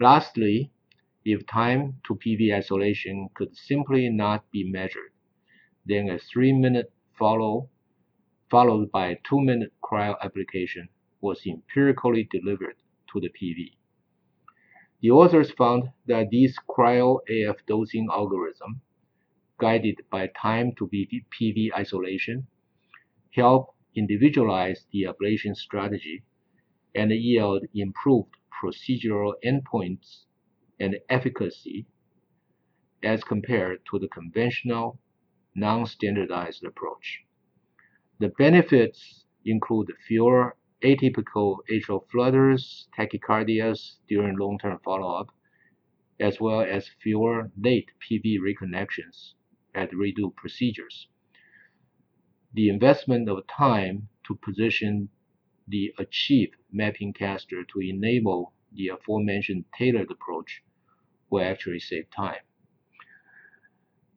Lastly, 0.00 0.70
if 1.24 1.46
time 1.46 2.00
to 2.06 2.14
PV 2.14 2.52
isolation 2.54 3.28
could 3.34 3.56
simply 3.56 4.10
not 4.10 4.50
be 4.50 4.70
measured, 4.70 5.12
then 5.86 6.08
a 6.08 6.18
3-minute 6.18 6.92
follow, 7.18 7.68
followed 8.50 8.90
by 8.90 9.08
a 9.08 9.16
2-minute 9.16 9.72
cryo 9.82 10.16
application 10.22 10.88
was 11.20 11.46
empirically 11.46 12.28
delivered 12.30 12.76
to 13.12 13.20
the 13.20 13.28
PV. 13.28 13.72
The 15.00 15.10
authors 15.10 15.50
found 15.52 15.90
that 16.06 16.30
these 16.30 16.56
cryo-AF 16.68 17.56
dosing 17.66 18.08
algorithm, 18.10 18.80
guided 19.58 20.00
by 20.10 20.28
time 20.40 20.72
to 20.78 20.88
PV 20.88 21.72
isolation, 21.74 22.46
help 23.32 23.74
individualize 23.94 24.86
the 24.92 25.04
ablation 25.04 25.54
strategy 25.54 26.22
and 26.94 27.10
yield 27.10 27.64
improved 27.74 28.34
procedural 28.62 29.34
endpoints 29.44 30.24
and 30.80 30.96
efficacy 31.08 31.86
as 33.02 33.22
compared 33.22 33.80
to 33.90 33.98
the 33.98 34.08
conventional 34.08 34.98
non-standardized 35.56 36.62
approach. 36.64 37.24
The 38.20 38.28
benefits 38.28 39.24
include 39.44 39.92
fewer 40.06 40.56
atypical 40.82 41.58
atrial 41.70 42.06
flutters, 42.10 42.86
tachycardias 42.96 43.96
during 44.08 44.36
long-term 44.36 44.78
follow-up, 44.84 45.28
as 46.20 46.40
well 46.40 46.60
as 46.60 46.90
fewer 47.02 47.50
late 47.58 47.90
PV 48.00 48.38
reconnections 48.38 49.32
at 49.74 49.90
redo 49.92 50.34
procedures. 50.34 51.08
The 52.54 52.68
investment 52.68 53.28
of 53.28 53.46
time 53.46 54.08
to 54.26 54.34
position 54.36 55.08
the 55.68 55.92
Achieve 55.98 56.52
mapping 56.72 57.12
catheter 57.12 57.64
to 57.64 57.80
enable 57.80 58.52
the 58.72 58.88
aforementioned 58.88 59.64
tailored 59.76 60.10
approach 60.10 60.62
will 61.30 61.42
actually 61.44 61.80
save 61.80 62.08
time. 62.10 62.40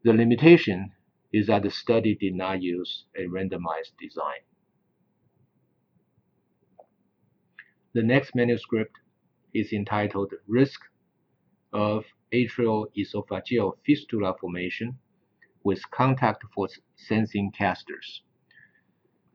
The 0.04 0.14
limitation 0.14 0.92
is 1.32 1.48
that 1.48 1.64
the 1.64 1.72
study 1.72 2.16
did 2.16 2.36
not 2.36 2.62
use 2.62 3.06
a 3.16 3.28
randomized 3.28 3.94
design. 4.00 4.42
The 7.94 8.04
next 8.04 8.36
manuscript 8.36 8.96
is 9.54 9.74
entitled 9.74 10.34
Risk 10.48 10.80
of 11.74 12.06
Atrial 12.34 12.86
Esophageal 12.98 13.74
Fistula 13.86 14.36
Formation 14.40 14.98
with 15.64 15.90
Contact 15.92 16.44
Force 16.54 16.80
Sensing 16.96 17.52
Catheters. 17.52 18.22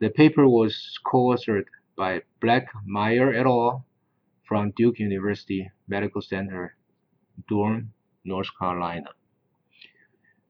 The 0.01 0.11
paper 0.11 0.49
was 0.49 0.99
co-authored 1.07 1.67
by 1.97 2.23
Black-Maier 2.41 3.39
et 3.39 3.47
al. 3.47 3.85
from 4.47 4.73
Duke 4.77 4.99
University 4.99 5.71
Medical 5.89 6.21
Center, 6.23 6.77
Durham, 7.49 7.93
North 8.25 8.49
Carolina. 8.59 9.11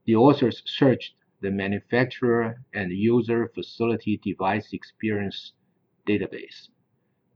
The 0.07 0.17
authors 0.17 0.63
searched 0.67 1.15
the 1.45 1.51
manufacturer 1.51 2.57
and 2.73 2.91
user 2.91 3.51
facility 3.55 4.19
device 4.25 4.73
experience 4.73 5.53
database 6.09 6.69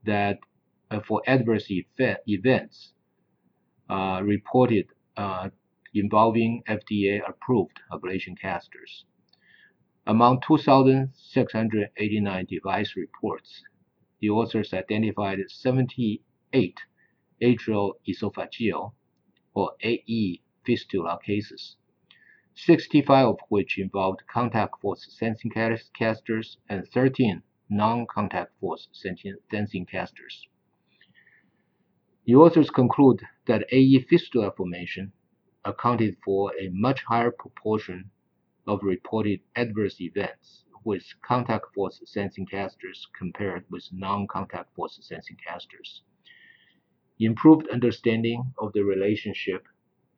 that 0.03 0.39
uh, 0.91 0.99
for 1.07 1.21
adverse 1.27 1.71
events 2.27 2.95
uh, 3.91 4.23
reported 4.25 4.87
uh, 5.19 5.51
involving 5.93 6.63
FDA-approved 6.67 7.79
ablation 7.93 8.35
catheters. 8.43 9.05
Among 10.07 10.41
2,689 10.41 12.47
device 12.47 12.97
reports, 12.97 13.63
the 14.21 14.31
authors 14.31 14.73
identified 14.73 15.39
78 15.49 16.79
atrial 17.43 17.93
esophageal 18.09 18.95
or 19.53 19.73
AE 19.83 20.41
fistula 20.65 21.19
cases, 21.23 21.77
65 22.67 23.27
of 23.27 23.39
which 23.51 23.79
involved 23.79 24.27
contact 24.27 24.81
force 24.81 25.07
sensing 25.17 25.51
catheters 25.53 26.57
and 26.69 26.89
13 26.89 27.41
non-contact 27.71 28.53
force 28.59 28.89
sensing 28.93 29.87
catheters. 29.87 30.47
The 32.27 32.35
authors 32.35 32.69
conclude 32.71 33.23
that 33.47 33.67
AE 33.71 34.01
fistula 34.01 34.51
formation 34.51 35.13
accounted 35.65 36.17
for 36.25 36.53
a 36.61 36.69
much 36.71 37.05
higher 37.05 37.31
proportion 37.31 38.11
of 38.67 38.83
reported 38.83 39.41
adverse 39.55 40.01
events 40.01 40.65
with 40.85 41.05
contact 41.23 41.73
force 41.75 42.03
sensing 42.07 42.47
catheters 42.47 43.07
compared 43.17 43.67
with 43.71 43.89
non-contact 43.93 44.75
force 44.75 44.99
sensing 45.01 45.37
catheters. 45.37 46.01
Improved 47.21 47.69
understanding 47.69 48.53
of 48.59 48.73
the 48.73 48.83
relationship 48.83 49.69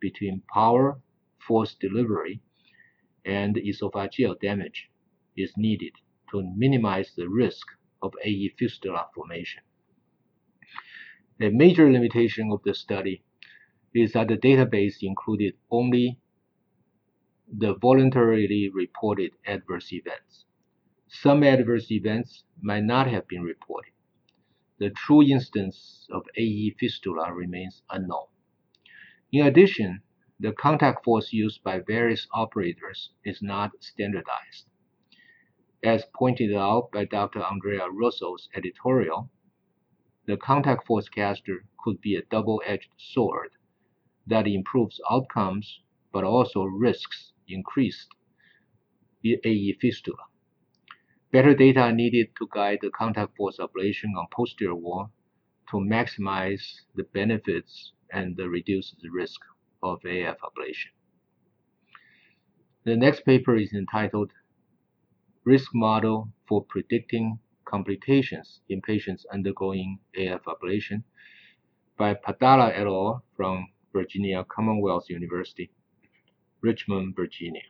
between 0.00 0.42
power, 0.54 1.00
force 1.46 1.74
delivery, 1.74 2.40
and 3.24 3.56
esophageal 3.56 4.38
damage 4.40 4.90
is 5.36 5.52
needed 5.56 5.92
to 6.30 6.42
minimize 6.56 7.12
the 7.16 7.28
risk 7.28 7.66
of 8.02 8.12
AE 8.24 8.48
fistula 8.58 9.06
formation. 9.14 9.62
A 11.40 11.48
major 11.48 11.90
limitation 11.90 12.50
of 12.52 12.62
the 12.64 12.74
study 12.74 13.22
is 13.94 14.12
that 14.12 14.28
the 14.28 14.36
database 14.36 15.02
included 15.02 15.54
only 15.70 16.18
the 17.52 17.74
voluntarily 17.74 18.70
reported 18.72 19.32
adverse 19.46 19.92
events. 19.92 20.44
Some 21.08 21.42
adverse 21.42 21.90
events 21.90 22.44
might 22.60 22.84
not 22.84 23.08
have 23.08 23.26
been 23.26 23.42
reported. 23.42 23.92
The 24.78 24.90
true 24.90 25.22
instance 25.22 26.06
of 26.12 26.22
AE 26.36 26.76
fistula 26.78 27.32
remains 27.32 27.82
unknown. 27.90 28.26
In 29.32 29.46
addition, 29.46 30.02
the 30.42 30.52
contact 30.52 31.04
force 31.04 31.34
used 31.34 31.62
by 31.62 31.78
various 31.80 32.26
operators 32.32 33.10
is 33.24 33.42
not 33.42 33.72
standardized. 33.80 34.64
As 35.84 36.06
pointed 36.14 36.54
out 36.54 36.90
by 36.90 37.04
Dr. 37.04 37.42
Andrea 37.42 37.90
Russo's 37.90 38.48
editorial, 38.54 39.30
the 40.26 40.38
contact 40.38 40.86
force 40.86 41.10
catheter 41.10 41.66
could 41.84 42.00
be 42.00 42.16
a 42.16 42.22
double-edged 42.30 42.88
sword 42.96 43.50
that 44.26 44.46
improves 44.46 44.98
outcomes 45.10 45.80
but 46.10 46.24
also 46.24 46.64
risks 46.64 47.32
increased 47.46 48.08
AE 49.22 49.76
fistula. 49.78 50.24
Better 51.30 51.54
data 51.54 51.80
are 51.80 51.92
needed 51.92 52.28
to 52.38 52.48
guide 52.50 52.78
the 52.80 52.90
contact 52.90 53.36
force 53.36 53.58
ablation 53.58 54.16
on 54.16 54.26
posterior 54.30 54.74
wall 54.74 55.12
to 55.70 55.76
maximize 55.76 56.80
the 56.94 57.04
benefits 57.04 57.92
and 58.10 58.38
reduce 58.38 58.94
the 59.02 59.10
risk 59.10 59.40
of 59.82 60.04
AF 60.04 60.38
ablation. 60.40 60.92
The 62.84 62.96
next 62.96 63.24
paper 63.24 63.56
is 63.56 63.72
entitled 63.72 64.32
Risk 65.44 65.70
Model 65.74 66.32
for 66.46 66.64
Predicting 66.64 67.38
Complications 67.64 68.60
in 68.68 68.80
Patients 68.82 69.26
Undergoing 69.32 69.98
AF 70.16 70.42
Ablation 70.44 71.02
by 71.96 72.14
Padala 72.14 72.70
et 72.72 72.86
al. 72.86 73.24
from 73.36 73.68
Virginia 73.92 74.44
Commonwealth 74.44 75.10
University, 75.10 75.70
Richmond, 76.62 77.16
Virginia. 77.16 77.62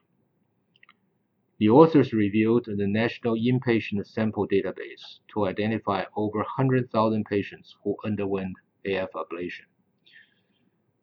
The 1.59 1.69
authors 1.69 2.13
reviewed 2.13 2.65
the 2.65 2.87
National 2.87 3.35
Inpatient 3.35 4.07
Sample 4.07 4.49
Database 4.49 5.21
to 5.35 5.47
identify 5.47 6.05
over 6.17 6.39
100,000 6.39 7.25
patients 7.25 7.77
who 7.83 7.97
underwent 8.05 8.57
AF 8.85 9.11
ablation. 9.13 9.70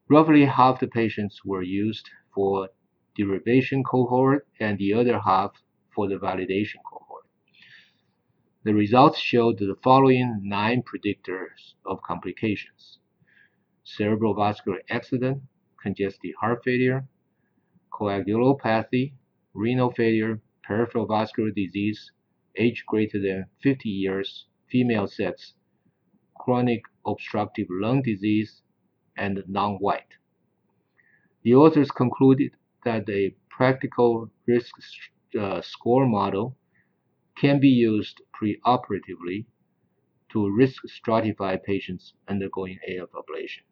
Roughly 0.09 0.45
half 0.45 0.79
the 0.79 0.87
patients 0.87 1.43
were 1.43 1.63
used 1.63 2.09
for 2.33 2.69
derivation 3.15 3.83
cohort 3.83 4.47
and 4.59 4.77
the 4.77 4.93
other 4.93 5.19
half 5.19 5.51
for 5.93 6.07
the 6.07 6.15
validation 6.15 6.81
cohort. 6.89 7.25
The 8.63 8.73
results 8.73 9.19
showed 9.19 9.57
the 9.59 9.75
following 9.83 10.39
nine 10.43 10.83
predictors 10.83 11.73
of 11.85 12.01
complications. 12.03 12.99
Cerebral 13.83 14.33
vascular 14.33 14.81
accident, 14.89 15.41
congestive 15.81 16.35
heart 16.39 16.63
failure, 16.63 17.07
coagulopathy, 17.91 19.13
renal 19.53 19.91
failure, 19.91 20.41
peripheral 20.63 21.05
vascular 21.05 21.51
disease, 21.51 22.11
age 22.55 22.85
greater 22.87 23.19
than 23.19 23.47
50 23.61 23.89
years, 23.89 24.45
female 24.69 25.07
sex, 25.07 25.53
chronic 26.37 26.83
obstructive 27.05 27.67
lung 27.69 28.01
disease, 28.01 28.61
and 29.17 29.43
non-white. 29.47 30.13
The 31.43 31.55
authors 31.55 31.91
concluded 31.91 32.51
that 32.83 33.09
a 33.09 33.35
practical 33.49 34.29
risk 34.45 34.73
uh, 35.39 35.61
score 35.61 36.05
model 36.05 36.57
can 37.35 37.59
be 37.59 37.69
used 37.69 38.21
preoperatively 38.39 39.45
to 40.29 40.49
risk 40.49 40.83
stratify 40.87 41.61
patients 41.63 42.13
undergoing 42.27 42.79
AF 42.87 43.09
ablation. 43.11 43.63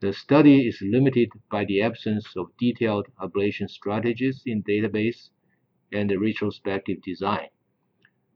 The 0.00 0.12
study 0.12 0.68
is 0.68 0.82
limited 0.82 1.30
by 1.50 1.64
the 1.64 1.80
absence 1.80 2.36
of 2.36 2.56
detailed 2.58 3.06
ablation 3.18 3.70
strategies 3.70 4.42
in 4.44 4.62
database 4.62 5.30
and 5.92 6.10
the 6.10 6.18
retrospective 6.18 7.00
design. 7.02 7.48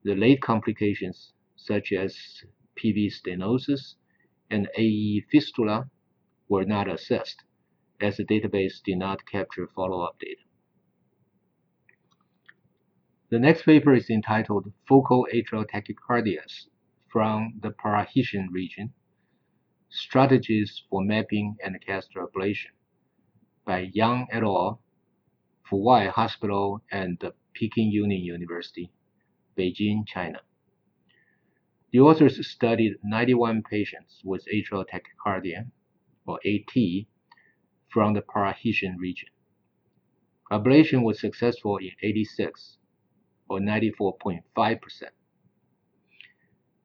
The 0.03 0.15
late 0.15 0.41
complications, 0.41 1.35
such 1.57 1.93
as 1.93 2.17
PV 2.77 3.13
stenosis 3.13 3.97
and 4.51 4.69
AE 4.77 5.21
fistula, 5.31 5.91
were 6.51 6.65
not 6.65 6.89
assessed, 6.91 7.45
as 8.01 8.19
the 8.19 8.25
database 8.25 8.83
did 8.85 8.99
not 8.99 9.25
capture 9.25 9.69
follow-up 9.69 10.19
data. 10.19 10.43
The 13.31 13.39
next 13.39 13.63
paper 13.63 13.95
is 13.95 14.11
entitled 14.11 14.73
Focal 14.89 15.29
Atrial 15.33 15.65
Tachycardias 15.65 16.67
from 17.09 17.61
the 17.63 17.71
Parahisian 17.71 18.49
region, 18.51 18.93
Strategies 19.89 20.83
for 20.91 21.03
Mapping 21.03 21.57
and 21.65 21.81
Catheter 21.81 22.27
Ablation 22.27 22.73
by 23.65 23.91
Yang 23.93 24.27
et 24.33 24.43
al., 24.43 24.83
Fuwai 25.71 26.11
Hospital 26.11 26.83
and 26.91 27.17
the 27.21 27.33
Peking 27.55 27.93
Union 27.93 28.23
University, 28.23 28.91
Beijing, 29.57 30.05
China. 30.07 30.41
The 31.93 32.01
authors 32.01 32.45
studied 32.45 32.97
91 33.05 33.63
patients 33.63 34.21
with 34.25 34.45
atrial 34.53 34.85
tachycardia, 34.85 35.71
or 36.27 36.39
AT, 36.47 36.75
from 37.89 38.15
the 38.15 38.23
Parahisian 38.23 38.97
region. 38.99 39.29
Ablation 40.51 41.03
was 41.03 41.21
successful 41.21 41.77
in 41.77 41.91
86 42.03 42.79
or 43.49 43.59
94.5%. 43.61 45.11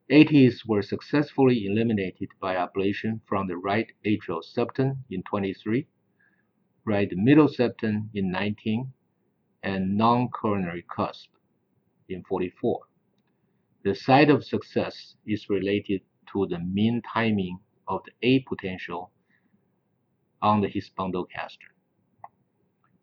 ATs 0.08 0.64
were 0.66 0.82
successfully 0.82 1.66
eliminated 1.66 2.28
by 2.40 2.54
ablation 2.54 3.20
from 3.26 3.48
the 3.48 3.56
right 3.56 3.90
atrial 4.04 4.42
septum 4.42 5.04
in 5.10 5.22
23, 5.24 5.86
right 6.84 7.10
middle 7.12 7.48
septum 7.48 8.08
in 8.14 8.30
19, 8.30 8.92
and 9.64 9.96
non-coronary 9.96 10.84
cusp 10.88 11.30
in 12.08 12.22
44. 12.22 12.82
The 13.82 13.96
site 13.96 14.30
of 14.30 14.44
success 14.44 15.16
is 15.26 15.50
related 15.50 16.02
to 16.32 16.46
the 16.46 16.60
mean 16.60 17.02
timing 17.02 17.58
of 17.88 18.02
the 18.04 18.12
A 18.22 18.40
potential 18.40 19.10
on 20.42 20.60
the 20.60 20.68
catheter, 20.68 21.72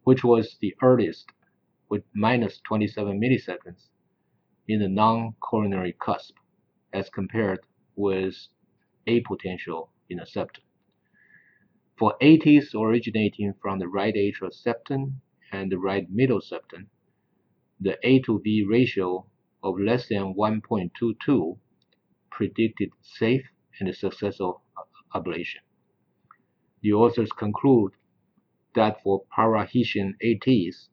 which 0.03 0.23
was 0.23 0.57
the 0.61 0.75
earliest 0.81 1.31
with 1.89 2.03
minus 2.13 2.59
27 2.67 3.19
milliseconds 3.19 3.89
in 4.67 4.79
the 4.79 4.87
non-coronary 4.87 5.93
cusp 5.99 6.35
as 6.93 7.09
compared 7.09 7.59
with 7.95 8.35
A 9.07 9.19
potential 9.21 9.91
in 10.09 10.17
the 10.17 10.25
septum. 10.25 10.63
For 11.97 12.15
ATs 12.21 12.73
originating 12.73 13.53
from 13.61 13.79
the 13.79 13.87
right 13.87 14.15
atrial 14.15 14.53
septum 14.53 15.21
and 15.51 15.71
the 15.71 15.77
right 15.77 16.09
middle 16.09 16.41
septum, 16.41 16.89
the 17.79 17.97
A 18.07 18.19
to 18.21 18.39
B 18.39 18.65
ratio 18.67 19.27
of 19.61 19.79
less 19.79 20.07
than 20.07 20.33
1.22 20.35 21.57
predicted 22.31 22.89
safe 23.01 23.45
and 23.79 23.95
successful 23.95 24.63
ablation. 25.13 25.61
The 26.83 26.91
authors 26.91 27.31
conclude 27.31 27.93
that 28.75 29.01
for 29.01 29.23
Parahisian 29.33 30.17
ATs, 30.21 30.89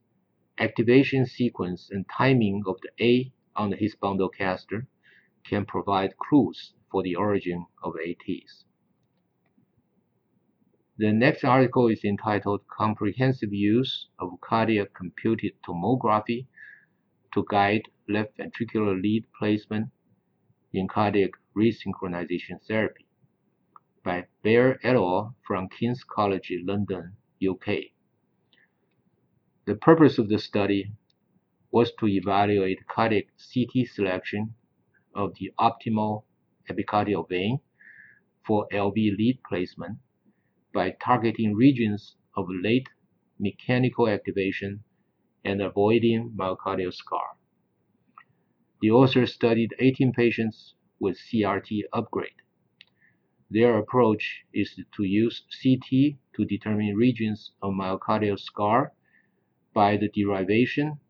activation 0.56 1.26
sequence 1.26 1.90
and 1.90 2.08
timing 2.08 2.62
of 2.64 2.76
the 2.80 3.04
A 3.04 3.32
on 3.56 3.70
the 3.70 3.76
His-Bundle-Catheter 3.76 4.86
can 5.42 5.66
provide 5.66 6.16
clues 6.16 6.74
for 6.92 7.02
the 7.02 7.16
origin 7.16 7.66
of 7.82 7.96
ATs. 7.96 8.64
The 10.96 11.12
next 11.12 11.42
article 11.42 11.88
is 11.88 12.04
entitled 12.04 12.68
Comprehensive 12.68 13.52
Use 13.52 14.06
of 14.20 14.40
Cardiac 14.40 14.94
Computed 14.94 15.54
Tomography 15.66 16.46
to 17.34 17.44
Guide 17.50 17.88
Left 18.08 18.38
Ventricular 18.38 19.02
Lead 19.02 19.26
Placement 19.36 19.88
in 20.72 20.86
Cardiac 20.86 21.32
Resynchronization 21.56 22.62
Therapy 22.68 23.06
by 24.02 24.26
Behar 24.42 24.78
et 24.82 24.94
al. 24.94 25.36
from 25.46 25.68
King's 25.68 26.04
College 26.04 26.50
London, 26.64 27.16
UK. 27.46 27.92
The 29.66 29.74
purpose 29.74 30.18
of 30.18 30.28
the 30.28 30.38
study 30.38 30.92
was 31.70 31.92
to 32.00 32.08
evaluate 32.08 32.86
cardiac 32.88 33.26
CT 33.36 33.86
selection 33.86 34.54
of 35.14 35.34
the 35.34 35.52
optimal 35.58 36.24
epicardial 36.70 37.28
vein 37.28 37.60
for 38.46 38.66
LV 38.72 38.94
lead 38.94 39.40
placement 39.46 39.98
by 40.72 40.92
targeting 40.92 41.54
regions 41.54 42.16
of 42.36 42.46
late 42.48 42.88
mechanical 43.38 44.08
activation 44.08 44.82
and 45.44 45.60
avoiding 45.60 46.30
myocardial 46.30 46.92
scar. 46.92 47.36
The 48.80 48.90
authors 48.90 49.34
studied 49.34 49.74
18 49.78 50.12
patients 50.12 50.74
with 50.98 51.18
CRT 51.18 51.82
upgrade. 51.92 52.40
Their 53.50 53.78
approach 53.78 54.44
is 54.52 54.80
to 54.96 55.02
use 55.02 55.42
CT 55.62 56.16
to 56.34 56.44
determine 56.44 56.94
regions 56.94 57.50
of 57.60 57.74
myocardial 57.74 58.38
scar 58.38 58.92
by 59.74 59.96
the 59.96 60.08
derivation 60.08 61.00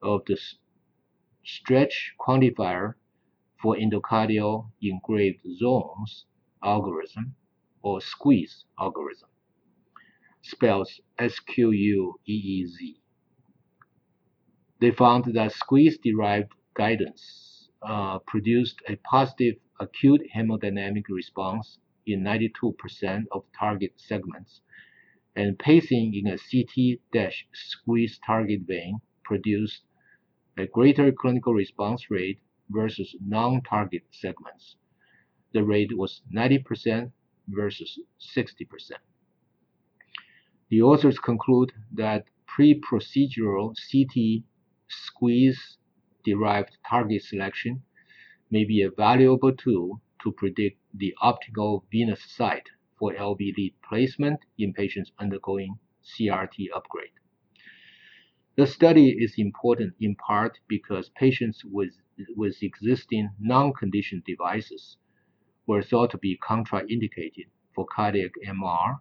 of 0.00 0.24
the 0.24 0.38
stretch 1.44 2.14
quantifier 2.18 2.94
for 3.60 3.76
endocardial 3.76 4.70
engraved 4.80 5.40
zones 5.58 6.24
algorithm 6.62 7.34
or 7.82 8.00
squeeze 8.00 8.64
algorithm, 8.80 9.28
spells 10.42 11.00
S-Q-U-E-E-Z. 11.18 13.00
They 14.80 14.90
found 14.90 15.24
that 15.34 15.52
squeeze-derived 15.52 16.52
guidance 16.74 17.68
uh, 17.82 18.18
produced 18.20 18.80
a 18.88 18.96
positive 18.96 19.56
acute 19.80 20.22
hemodynamic 20.34 21.04
response 21.08 21.78
in 22.06 22.22
92% 22.22 23.24
of 23.32 23.44
target 23.58 23.92
segments 23.96 24.60
and 25.34 25.58
pacing 25.58 26.14
in 26.14 26.26
a 26.26 26.38
CT-squeeze 26.38 28.18
target 28.24 28.60
vein 28.62 29.00
produced 29.22 29.82
a 30.56 30.66
greater 30.66 31.12
clinical 31.12 31.52
response 31.52 32.10
rate 32.10 32.38
versus 32.70 33.14
non-target 33.20 34.02
segments. 34.10 34.76
The 35.52 35.62
rate 35.62 35.96
was 35.96 36.22
90% 36.34 37.12
versus 37.48 37.98
60%. 38.36 38.92
The 40.70 40.82
authors 40.82 41.18
conclude 41.18 41.72
that 41.92 42.24
pre-procedural 42.46 43.74
CT 43.90 44.44
squeeze-derived 44.88 46.78
target 46.88 47.22
selection 47.22 47.82
may 48.50 48.64
be 48.64 48.82
a 48.82 48.90
valuable 48.90 49.54
tool 49.54 50.00
to 50.22 50.32
predict 50.32 50.80
the 50.94 51.14
optimal 51.22 51.82
venous 51.90 52.22
site 52.24 52.68
for 52.98 53.12
LV 53.14 53.38
lead 53.38 53.74
placement 53.88 54.40
in 54.58 54.72
patients 54.72 55.12
undergoing 55.18 55.78
CRT 56.04 56.66
upgrade. 56.74 57.10
The 58.56 58.66
study 58.66 59.10
is 59.10 59.34
important 59.36 59.94
in 60.00 60.14
part 60.14 60.58
because 60.66 61.10
patients 61.10 61.62
with, 61.64 61.92
with 62.34 62.62
existing 62.62 63.30
non-conditioned 63.38 64.24
devices 64.24 64.96
were 65.66 65.82
thought 65.82 66.10
to 66.12 66.18
be 66.18 66.38
contraindicated 66.38 67.48
for 67.74 67.86
cardiac 67.86 68.32
MR 68.46 69.00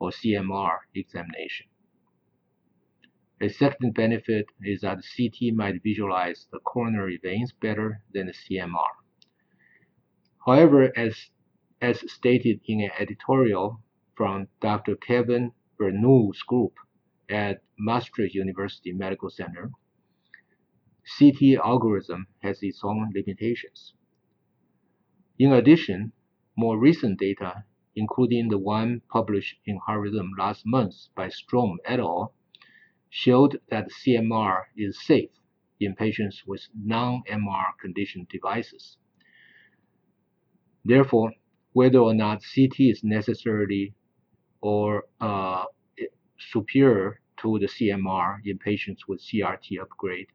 or 0.00 0.10
CMR 0.10 0.78
examination. 0.94 1.66
A 3.40 3.48
second 3.48 3.94
benefit 3.94 4.46
is 4.64 4.80
that 4.80 5.04
CT 5.16 5.54
might 5.54 5.80
visualize 5.82 6.48
the 6.50 6.58
coronary 6.58 7.18
veins 7.18 7.52
better 7.52 8.02
than 8.12 8.26
the 8.26 8.32
CMR. 8.32 8.90
However, 10.44 10.92
as, 10.98 11.30
as 11.80 12.10
stated 12.10 12.60
in 12.64 12.80
an 12.80 12.90
editorial 12.98 13.80
from 14.16 14.48
Dr. 14.60 14.96
Kevin 14.96 15.52
Vernooy's 15.78 16.42
group 16.42 16.74
at 17.28 17.62
Maastricht 17.78 18.34
University 18.34 18.92
Medical 18.92 19.30
Center, 19.30 19.70
CT 21.18 21.58
algorithm 21.64 22.26
has 22.42 22.60
its 22.62 22.80
own 22.82 23.12
limitations. 23.14 23.94
In 25.38 25.52
addition, 25.52 26.12
more 26.56 26.76
recent 26.76 27.20
data, 27.20 27.64
including 27.94 28.48
the 28.48 28.58
one 28.58 29.00
published 29.08 29.60
in 29.64 29.76
Harvard 29.86 30.14
last 30.36 30.66
month 30.66 30.94
by 31.14 31.28
Strom 31.28 31.78
et 31.84 32.00
al., 32.00 32.34
showed 33.10 33.60
that 33.70 33.90
CMR 33.90 34.64
is 34.76 35.00
safe 35.04 35.30
in 35.80 35.94
patients 35.94 36.42
with 36.46 36.66
non-MR 36.74 37.66
conditioned 37.80 38.28
devices. 38.28 38.96
Therefore, 40.84 41.32
whether 41.72 41.98
or 41.98 42.14
not 42.14 42.42
CT 42.54 42.80
is 42.80 43.04
necessarily 43.04 43.94
or 44.60 45.04
uh, 45.20 45.64
superior 46.38 47.20
to 47.40 47.58
the 47.58 47.66
CMR 47.66 48.38
in 48.44 48.58
patients 48.58 49.06
with 49.06 49.20
CRT 49.20 49.80
upgrade 49.80 50.26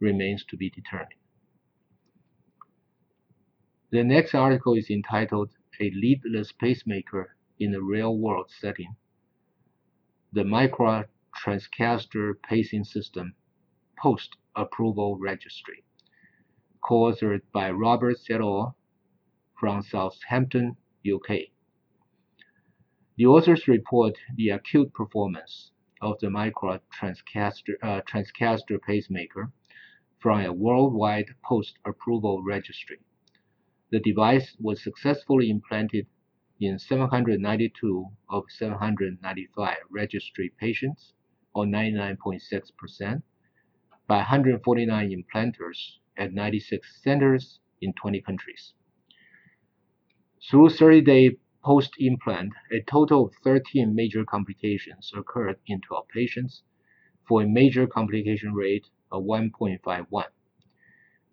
remains 0.00 0.44
to 0.44 0.56
be 0.56 0.68
determined. 0.70 1.14
The 3.90 4.04
next 4.04 4.34
article 4.34 4.74
is 4.74 4.90
entitled 4.90 5.50
A 5.80 5.90
Leadless 5.90 6.52
Pacemaker 6.52 7.36
in 7.58 7.74
a 7.74 7.80
Real-World 7.80 8.50
Setting. 8.60 8.96
The 10.32 10.42
Micra 10.42 11.06
transcatheter 11.44 12.34
pacing 12.42 12.84
system 12.84 13.34
post-approval 13.98 15.18
registry, 15.18 15.84
co-authored 16.82 17.42
by 17.52 17.70
Robert 17.70 18.16
et 18.30 18.40
al. 18.40 18.76
from 19.58 19.82
Southampton, 19.82 20.76
UK. 21.06 21.50
The 23.16 23.26
authors 23.26 23.66
report 23.66 24.18
the 24.34 24.50
acute 24.50 24.92
performance 24.92 25.72
of 26.02 26.18
the 26.20 26.26
Micra 26.26 26.80
transcatheter, 26.92 27.76
uh, 27.82 28.02
transcatheter 28.02 28.80
pacemaker 28.82 29.50
from 30.18 30.40
a 30.40 30.52
worldwide 30.52 31.34
post-approval 31.42 32.42
registry. 32.42 32.98
The 33.90 34.00
device 34.00 34.56
was 34.60 34.82
successfully 34.82 35.48
implanted 35.48 36.06
in 36.60 36.78
792 36.78 38.10
of 38.28 38.44
795 38.50 39.76
registry 39.90 40.52
patients 40.58 41.14
or 41.56 41.64
99.6%, 41.64 43.22
by 44.06 44.16
149 44.16 45.24
implanters 45.24 45.92
at 46.18 46.34
96 46.34 47.02
centers 47.02 47.60
in 47.80 47.94
20 47.94 48.20
countries. 48.20 48.74
Through 50.50 50.68
30-day 50.68 51.38
post-implant, 51.64 52.52
a 52.70 52.82
total 52.82 53.24
of 53.24 53.32
13 53.42 53.94
major 53.94 54.22
complications 54.26 55.10
occurred 55.16 55.56
in 55.66 55.80
12 55.80 56.06
patients 56.08 56.62
for 57.26 57.40
a 57.40 57.48
major 57.48 57.86
complication 57.86 58.52
rate 58.52 58.84
of 59.10 59.24
1.51. 59.24 60.24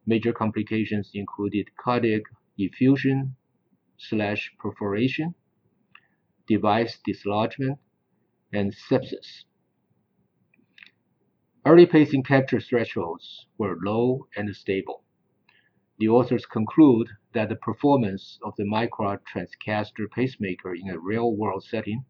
Major 0.05 0.31
complications 0.31 1.12
included 1.13 1.67
cardiac 1.75 2.21
effusion 2.57 3.36
slash 3.97 4.53
perforation, 4.57 5.36
device 6.47 6.97
dislodgement, 7.05 7.77
and 8.53 8.73
sepsis. 8.73 9.43
Early 11.65 11.86
pacing 11.86 12.23
capture 12.23 12.60
thresholds 12.60 13.45
were 13.58 13.80
low 13.82 14.28
and 14.36 14.54
stable. 14.54 15.06
The 15.97 16.10
authors 16.10 16.45
conclude 16.45 17.08
that 17.34 17.47
the 17.47 17.56
performance 17.56 18.38
of 18.43 18.54
the 18.58 18.65
Micra 18.65 19.19
transcatheter 19.34 20.12
pacemaker 20.12 20.76
in 20.76 20.89
a 20.89 20.99
real-world 20.99 21.63
setting 21.63 22.04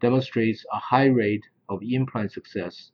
demonstrates 0.00 0.64
a 0.72 0.78
high 0.78 1.06
rate 1.06 1.42
of 1.68 1.80
implant 1.82 2.30
success 2.30 2.92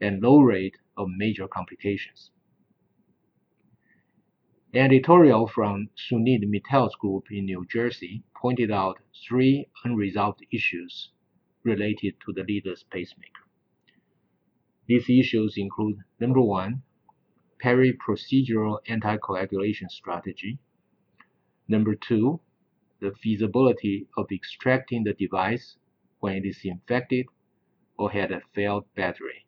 and 0.00 0.22
low 0.22 0.40
rate 0.40 0.76
of 0.96 1.08
major 1.08 1.48
complications. 1.48 2.30
An 4.72 4.84
editorial 4.84 5.48
from 5.48 5.88
Sunit 5.96 6.48
Mittal's 6.48 6.94
group 6.94 7.24
in 7.32 7.46
New 7.46 7.66
Jersey 7.68 8.22
pointed 8.36 8.70
out 8.70 9.00
three 9.28 9.66
unresolved 9.84 10.46
issues 10.52 11.10
related 11.64 12.14
to 12.24 12.32
the 12.32 12.44
leadless 12.44 12.84
pacemaker. 12.84 13.42
These 14.86 15.08
issues 15.08 15.54
include 15.56 15.98
number 16.18 16.40
one, 16.40 16.82
peri-procedural 17.60 18.78
anticoagulation 18.88 19.88
strategy. 19.88 20.58
Number 21.68 21.94
two, 21.94 22.40
the 23.00 23.12
feasibility 23.12 24.06
of 24.16 24.26
extracting 24.32 25.04
the 25.04 25.12
device 25.12 25.76
when 26.20 26.36
it 26.36 26.44
is 26.44 26.60
infected 26.64 27.26
or 27.96 28.10
had 28.10 28.32
a 28.32 28.42
failed 28.54 28.84
battery. 28.96 29.46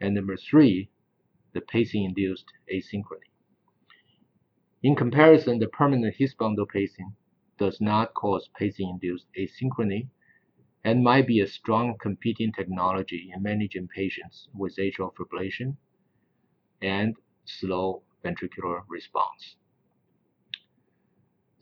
And 0.00 0.14
number 0.14 0.36
three, 0.36 0.90
the 1.54 1.60
pacing-induced 1.60 2.46
asynchrony. 2.72 3.30
In 4.82 4.94
comparison, 4.94 5.58
the 5.58 5.68
permanent 5.68 6.16
His 6.16 6.34
bundle 6.34 6.66
pacing 6.66 7.14
does 7.58 7.80
not 7.80 8.12
cause 8.12 8.50
pacing-induced 8.58 9.26
asynchrony 9.38 10.08
and 10.84 11.02
might 11.02 11.26
be 11.26 11.40
a 11.40 11.46
strong 11.46 11.96
competing 11.98 12.52
technology 12.52 13.32
in 13.34 13.42
managing 13.42 13.88
patients 13.88 14.48
with 14.54 14.76
atrial 14.76 15.12
fibrillation 15.14 15.76
and 16.82 17.14
slow 17.46 18.02
ventricular 18.24 18.82
response. 18.88 19.56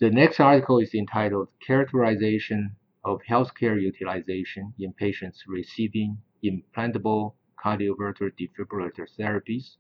The 0.00 0.10
next 0.10 0.40
article 0.40 0.80
is 0.80 0.94
entitled 0.94 1.48
Characterization 1.64 2.74
of 3.04 3.20
Healthcare 3.28 3.80
Utilization 3.80 4.74
in 4.78 4.92
Patients 4.92 5.44
Receiving 5.46 6.18
Implantable 6.44 7.34
Cardioverter 7.64 8.32
Defibrillator 8.38 9.06
Therapies 9.16 9.76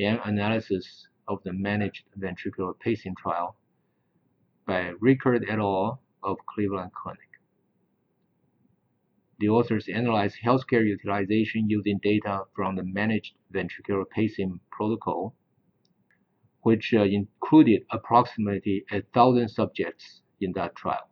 and 0.00 0.18
Analysis 0.24 1.06
of 1.28 1.40
the 1.44 1.52
Managed 1.52 2.04
Ventricular 2.18 2.78
Pacing 2.80 3.14
Trial 3.14 3.56
by 4.66 4.92
Rickard 5.00 5.44
et 5.48 5.58
al. 5.58 6.00
of 6.24 6.38
Cleveland 6.46 6.92
Clinic. 6.92 7.31
The 9.42 9.48
authors 9.48 9.88
analyzed 9.88 10.36
healthcare 10.40 10.86
utilization 10.86 11.68
using 11.68 11.98
data 11.98 12.44
from 12.54 12.76
the 12.76 12.84
Managed 12.84 13.34
Ventricular 13.52 14.08
Pacing 14.08 14.60
Protocol, 14.70 15.34
which 16.60 16.94
uh, 16.94 17.02
included 17.02 17.84
approximately 17.90 18.84
a 18.92 19.02
thousand 19.02 19.48
subjects 19.48 20.22
in 20.40 20.52
that 20.52 20.76
trial. 20.76 21.10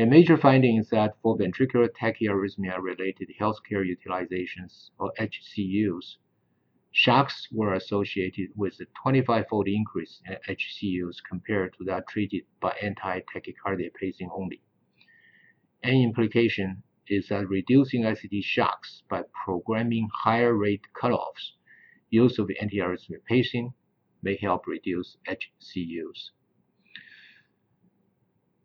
A 0.00 0.04
major 0.04 0.36
finding 0.36 0.78
is 0.78 0.90
that 0.90 1.14
for 1.22 1.38
ventricular 1.38 1.88
tachyarrhythmia-related 1.90 3.34
healthcare 3.40 3.86
utilizations, 3.86 4.90
or 4.98 5.12
HCUs, 5.16 6.16
shocks 6.90 7.46
were 7.52 7.74
associated 7.74 8.48
with 8.56 8.80
a 8.80 8.86
25-fold 9.08 9.68
increase 9.68 10.20
in 10.26 10.36
HCUs 10.48 11.22
compared 11.22 11.72
to 11.74 11.84
that 11.84 12.08
treated 12.08 12.42
by 12.60 12.72
anti-tachycardia 12.82 13.94
pacing 13.94 14.28
only. 14.34 14.60
An 15.82 15.94
implication 15.94 16.82
is 17.08 17.28
that 17.28 17.48
reducing 17.48 18.02
ICD 18.02 18.44
shocks 18.44 19.02
by 19.08 19.22
programming 19.44 20.08
higher 20.12 20.54
rate 20.54 20.84
cutoffs, 20.94 21.52
use 22.10 22.38
of 22.38 22.48
antiarrhythmic 22.62 23.24
pacing 23.26 23.72
may 24.22 24.36
help 24.36 24.66
reduce 24.66 25.16
HCUs. 25.26 26.30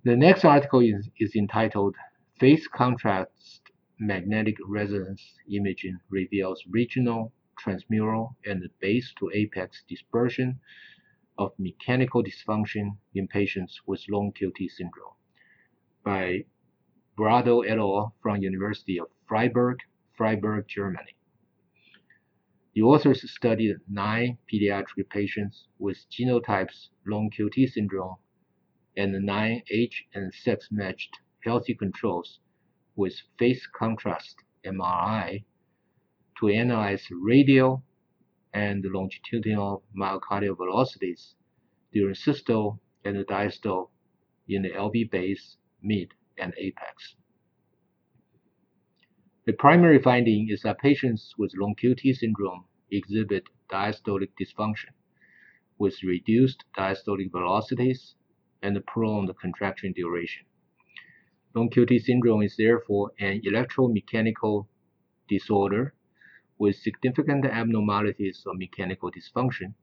The 0.03 0.15
next 0.15 0.43
article 0.43 0.81
is, 0.81 1.09
is 1.17 1.35
entitled 1.35 1.95
Phase 2.37 2.67
Contrast 2.67 3.61
Magnetic 3.97 4.57
Resonance 4.67 5.23
Imaging 5.49 5.97
Reveals 6.09 6.61
Regional, 6.69 7.31
Transmural, 7.57 8.35
and 8.45 8.61
Base 8.81 9.13
to 9.19 9.31
Apex 9.33 9.83
Dispersion 9.87 10.59
of 11.37 11.53
Mechanical 11.57 12.21
Dysfunction 12.21 12.97
in 13.13 13.27
Patients 13.29 13.79
with 13.87 14.03
Long 14.09 14.33
QT 14.33 14.69
Syndrome 14.69 15.15
by 16.03 16.45
Brado 17.17 17.65
et 17.65 17.77
al. 17.77 18.13
from 18.21 18.41
University 18.41 18.99
of 18.99 19.07
Freiburg, 19.25 19.79
Freiburg, 20.17 20.67
Germany. 20.67 21.15
The 22.73 22.81
authors 22.81 23.29
studied 23.31 23.77
nine 23.87 24.37
pediatric 24.51 25.09
patients 25.09 25.67
with 25.79 26.05
genotypes 26.11 26.89
long 27.07 27.29
QT 27.31 27.69
syndrome 27.69 28.17
and 28.97 29.13
nine 29.25 29.63
age 29.71 30.05
and 30.13 30.33
sex 30.33 30.67
matched 30.71 31.19
healthy 31.45 31.73
controls 31.73 32.39
with 32.97 33.21
phase 33.39 33.65
contrast 33.67 34.35
MRI 34.65 35.45
to 36.39 36.49
analyze 36.49 37.07
radial 37.11 37.83
and 38.53 38.83
longitudinal 38.83 39.83
myocardial 39.97 40.57
velocities 40.57 41.35
during 41.93 42.15
systole 42.15 42.81
and 43.05 43.15
diastole 43.27 43.89
in 44.49 44.63
the 44.63 44.71
LV 44.71 45.11
base, 45.11 45.57
mid, 45.81 46.13
and 46.37 46.53
apex. 46.57 47.15
The 49.45 49.53
primary 49.53 49.99
finding 50.01 50.49
is 50.49 50.63
that 50.63 50.79
patients 50.79 51.35
with 51.37 51.53
long 51.55 51.75
QT 51.75 52.15
syndrome 52.15 52.65
exhibit 52.91 53.47
diastolic 53.69 54.29
dysfunction 54.39 54.89
with 55.77 56.01
reduced 56.03 56.63
diastolic 56.77 57.31
velocities 57.31 58.15
and 58.63 58.83
prolonged 58.87 59.31
contraction 59.39 59.93
duration. 59.93 60.45
Long 61.53 61.69
QT 61.69 62.01
syndrome 62.01 62.41
is 62.41 62.57
therefore 62.57 63.11
an 63.19 63.41
electromechanical 63.41 64.67
disorder 65.27 65.93
with 66.57 66.75
significant 66.77 67.45
abnormalities 67.45 68.43
of 68.47 68.57
mechanical 68.57 69.11
dysfunction 69.11 69.73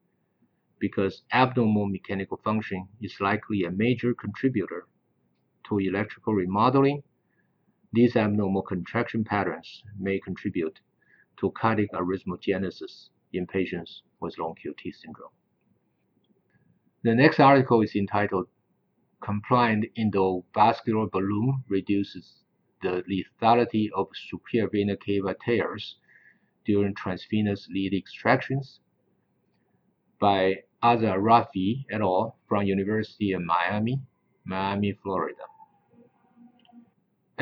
because 0.79 1.23
abnormal 1.33 1.87
mechanical 1.87 2.39
function 2.39 2.89
is 3.01 3.21
likely 3.21 3.63
a 3.63 3.71
major 3.71 4.13
contributor 4.15 4.87
to 5.69 5.79
electrical 5.79 6.35
remodeling 6.35 7.03
these 7.95 8.17
abnormal 8.17 8.63
contraction 8.63 9.23
patterns 9.23 9.83
may 9.99 10.19
contribute 10.19 10.81
to 11.39 11.51
cardiac 11.51 11.91
arrhythmogenesis 11.93 13.11
in 13.35 13.47
patients 13.47 14.03
with 14.19 14.39
long 14.39 14.55
QT 14.55 14.95
syndrome. 14.95 15.33
The 17.03 17.15
next 17.15 17.39
article 17.39 17.83
is 17.83 17.95
entitled 17.95 18.49
Compliant 19.21 19.85
Endovascular 19.99 21.11
Balloon 21.11 21.65
Reduces 21.69 22.45
the 22.81 23.05
Lethality 23.11 23.91
of 23.95 24.09
Superior 24.15 24.71
Vena 24.71 24.97
Cava 24.97 25.37
Tears 25.45 25.97
During 26.65 26.95
Transvenous 26.95 27.69
Lead 27.69 27.93
Extractions 27.93 28.81
by 30.19 30.63
Azarrafiy 30.83 31.85
et 31.91 32.01
al. 32.01 32.39
from 32.49 32.65
University 32.65 33.33
of 33.33 33.43
Miami, 33.43 34.01
Miami, 34.45 34.93
Florida. 34.93 35.43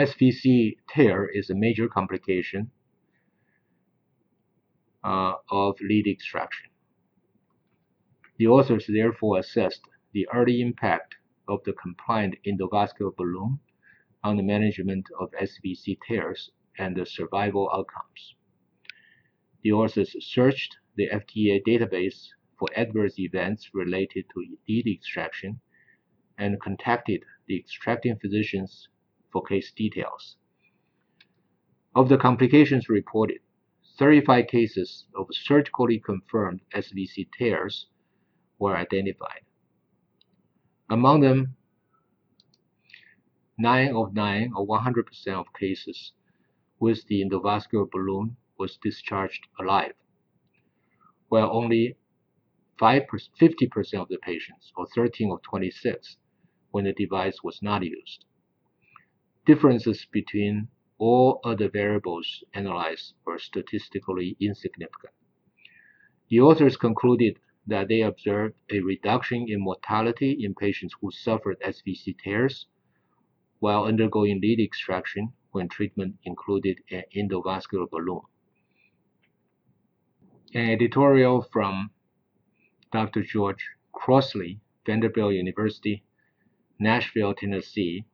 SVC 0.01 0.79
tear 0.89 1.27
is 1.27 1.51
a 1.51 1.55
major 1.55 1.87
complication 1.87 2.71
uh, 5.05 5.35
of 5.51 5.79
lead 5.83 6.07
extraction. 6.07 6.71
The 8.39 8.47
authors 8.47 8.87
therefore 8.89 9.41
assessed 9.41 9.83
the 10.15 10.27
early 10.33 10.63
impact 10.63 11.17
of 11.47 11.63
the 11.65 11.75
compliant 11.75 12.37
endovascular 12.47 13.15
balloon 13.15 13.59
on 14.25 14.39
the 14.39 14.43
management 14.43 15.07
of 15.21 15.33
SVC 15.33 15.99
tears 16.09 16.51
and 16.79 16.97
the 16.97 17.05
survival 17.05 17.69
outcomes. 17.71 18.37
The 19.63 19.73
authors 19.73 20.17
searched 20.25 20.79
the 20.97 21.11
FDA 21.11 21.63
database 21.63 22.29
for 22.59 22.69
adverse 22.75 23.19
events 23.19 23.69
related 23.75 24.25
to 24.33 24.57
lead 24.67 24.87
extraction 24.87 25.61
and 26.39 26.59
contacted 26.59 27.23
the 27.47 27.59
extracting 27.59 28.19
physicians 28.19 28.89
for 29.33 29.43
case 29.43 29.73
details. 29.73 30.37
Of 31.95 32.09
the 32.09 32.19
complications 32.19 32.89
reported, 32.89 33.41
35 33.99 34.47
cases 34.47 35.07
of 35.15 35.27
surgically 35.33 35.99
confirmed 35.99 36.61
SVC 36.75 37.29
tears 37.37 37.87
were 38.59 38.77
identified. 38.77 39.43
Among 40.89 41.21
them, 41.21 41.57
9 43.59 43.95
of 43.95 44.15
9 44.15 44.53
or 44.57 44.67
100% 44.67 45.29
of 45.35 45.53
cases 45.53 46.13
with 46.79 47.07
the 47.09 47.23
endovascular 47.23 47.91
balloon 47.91 48.37
was 48.57 48.79
discharged 48.83 49.47
alive, 49.59 49.95
while 51.29 51.51
only 51.53 51.97
5 52.79 53.03
50% 53.39 53.95
of 54.01 54.09
the 54.09 54.19
patients, 54.19 54.73
or 54.77 54.87
13 54.95 55.31
of 55.31 55.43
26, 55.43 56.17
when 56.71 56.85
the 56.85 56.93
device 56.95 57.43
was 57.43 57.61
not 57.61 57.83
used 57.83 58.25
differences 59.47 60.07
between 60.13 60.69
all 60.99 61.41
other 61.45 61.69
variables 61.69 62.45
analyzed 62.55 63.15
were 63.25 63.39
statistically 63.39 64.37
insignificant. 64.41 65.15
The 66.29 66.41
authors 66.41 66.77
concluded 66.77 67.39
that 67.67 67.89
they 67.89 68.03
observed 68.03 68.57
a 68.71 68.81
reduction 68.81 69.47
in 69.49 69.61
mortality 69.61 70.45
in 70.45 70.55
patients 70.55 70.95
who 71.01 71.11
suffered 71.11 71.61
SVC 71.61 72.19
tears 72.19 72.67
while 73.61 73.85
undergoing 73.85 74.41
lead 74.41 74.61
extraction 74.61 75.33
when 75.53 75.69
treatment 75.69 76.17
included 76.25 76.79
an 76.91 77.05
endovascular 77.17 77.89
balloon. 77.91 78.23
An 80.55 80.71
editorial 80.71 81.43
from 81.43 81.91
Dr. 82.93 83.23
George 83.23 83.65
Crossley, 83.93 84.61
Vanderbilt 84.85 85.35
University, 85.35 86.03
Nashville, 86.79 87.35
Tennessee, 87.35 88.05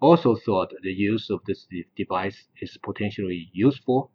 also 0.00 0.36
thought 0.36 0.72
the 0.82 0.92
use 0.92 1.30
of 1.30 1.40
this 1.46 1.66
device 1.96 2.48
is 2.60 2.76
potentially 2.82 3.50
useful 3.52 4.10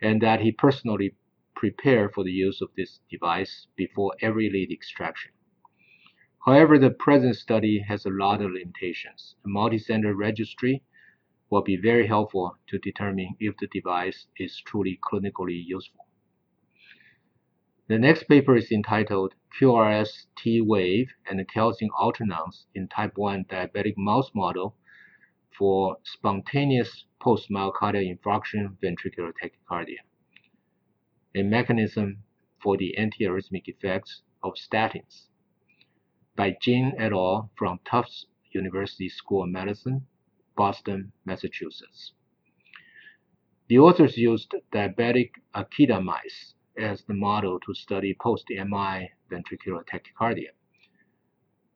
and 0.00 0.22
that 0.22 0.40
he 0.40 0.50
personally 0.50 1.14
prepared 1.54 2.12
for 2.14 2.24
the 2.24 2.32
use 2.32 2.62
of 2.62 2.70
this 2.76 3.00
device 3.10 3.66
before 3.76 4.14
every 4.22 4.48
lead 4.48 4.72
extraction. 4.72 5.32
However, 6.46 6.78
the 6.78 6.90
present 6.90 7.36
study 7.36 7.80
has 7.80 8.06
a 8.06 8.10
lot 8.10 8.40
of 8.40 8.52
limitations. 8.52 9.36
A 9.44 9.48
multi-center 9.48 10.14
registry 10.14 10.82
will 11.50 11.62
be 11.62 11.76
very 11.76 12.06
helpful 12.06 12.56
to 12.68 12.78
determine 12.78 13.36
if 13.38 13.56
the 13.58 13.66
device 13.66 14.26
is 14.38 14.62
truly 14.62 14.98
clinically 15.04 15.62
useful. 15.62 16.06
The 17.88 17.98
next 17.98 18.24
paper 18.24 18.56
is 18.56 18.70
entitled 18.70 19.34
QRS 19.60 20.26
T 20.38 20.60
wave 20.60 21.12
and 21.28 21.46
calcium 21.48 21.90
alternans 22.00 22.64
in 22.74 22.88
type 22.88 23.18
1 23.18 23.46
diabetic 23.46 23.94
mouse 23.98 24.30
model 24.32 24.76
for 25.60 25.98
spontaneous 26.04 27.04
post-myocardial 27.20 28.16
infarction 28.16 28.74
ventricular 28.82 29.30
tachycardia, 29.42 29.98
a 31.34 31.42
mechanism 31.42 32.22
for 32.62 32.78
the 32.78 32.94
antiarrhythmic 32.98 33.64
effects 33.66 34.22
of 34.42 34.54
statins 34.54 35.26
by 36.34 36.56
Jin 36.62 36.94
et 36.96 37.12
al. 37.12 37.50
from 37.58 37.78
Tufts 37.84 38.24
University 38.52 39.10
School 39.10 39.42
of 39.42 39.50
Medicine, 39.50 40.06
Boston, 40.56 41.12
Massachusetts. 41.26 42.14
The 43.68 43.80
authors 43.80 44.16
used 44.16 44.54
diabetic 44.72 45.32
Akita 45.54 46.02
mice 46.02 46.54
as 46.78 47.02
the 47.02 47.12
model 47.12 47.60
to 47.60 47.74
study 47.74 48.16
post-MI 48.18 49.10
ventricular 49.30 49.84
tachycardia. 49.84 50.52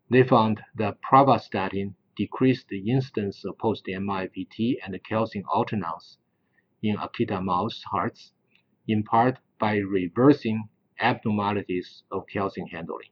They 0.08 0.22
found 0.22 0.62
that 0.74 1.02
pravastatin 1.02 1.96
decreased 2.16 2.68
the 2.68 2.90
incidence 2.90 3.44
of 3.44 3.58
post-MIVT 3.58 4.78
and 4.84 5.02
calcium 5.04 5.44
alternans 5.46 6.18
in 6.82 6.96
Akita 6.96 7.42
mouse 7.42 7.82
hearts, 7.90 8.32
in 8.86 9.02
part 9.02 9.38
by 9.58 9.76
reversing 9.76 10.68
abnormalities 11.00 12.02
of 12.10 12.26
calcium 12.26 12.68
handling. 12.68 13.08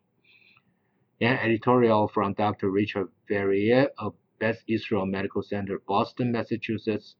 An 1.20 1.38
editorial 1.38 2.08
from 2.08 2.34
Dr. 2.34 2.70
Richard 2.70 3.08
Verrier 3.28 3.88
of 3.98 4.14
Beth 4.38 4.62
Israel 4.68 5.06
Medical 5.06 5.42
Center, 5.42 5.78
Boston, 5.78 6.32
Massachusetts, 6.32 7.16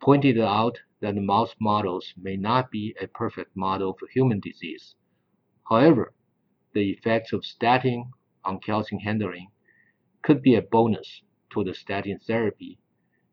pointed 0.00 0.38
out 0.38 0.80
that 1.00 1.14
mouse 1.14 1.54
models 1.60 2.14
may 2.16 2.36
not 2.36 2.70
be 2.70 2.94
a 3.00 3.06
perfect 3.06 3.56
model 3.56 3.94
for 3.98 4.08
human 4.08 4.40
disease. 4.40 4.94
However, 5.68 6.12
the 6.72 6.90
effects 6.90 7.32
of 7.32 7.44
statin 7.44 8.10
on 8.44 8.60
calcium 8.60 9.00
handling 9.00 9.48
could 10.22 10.42
be 10.42 10.54
a 10.54 10.62
bonus 10.62 11.22
to 11.52 11.64
the 11.64 11.74
statin 11.74 12.18
therapy 12.18 12.78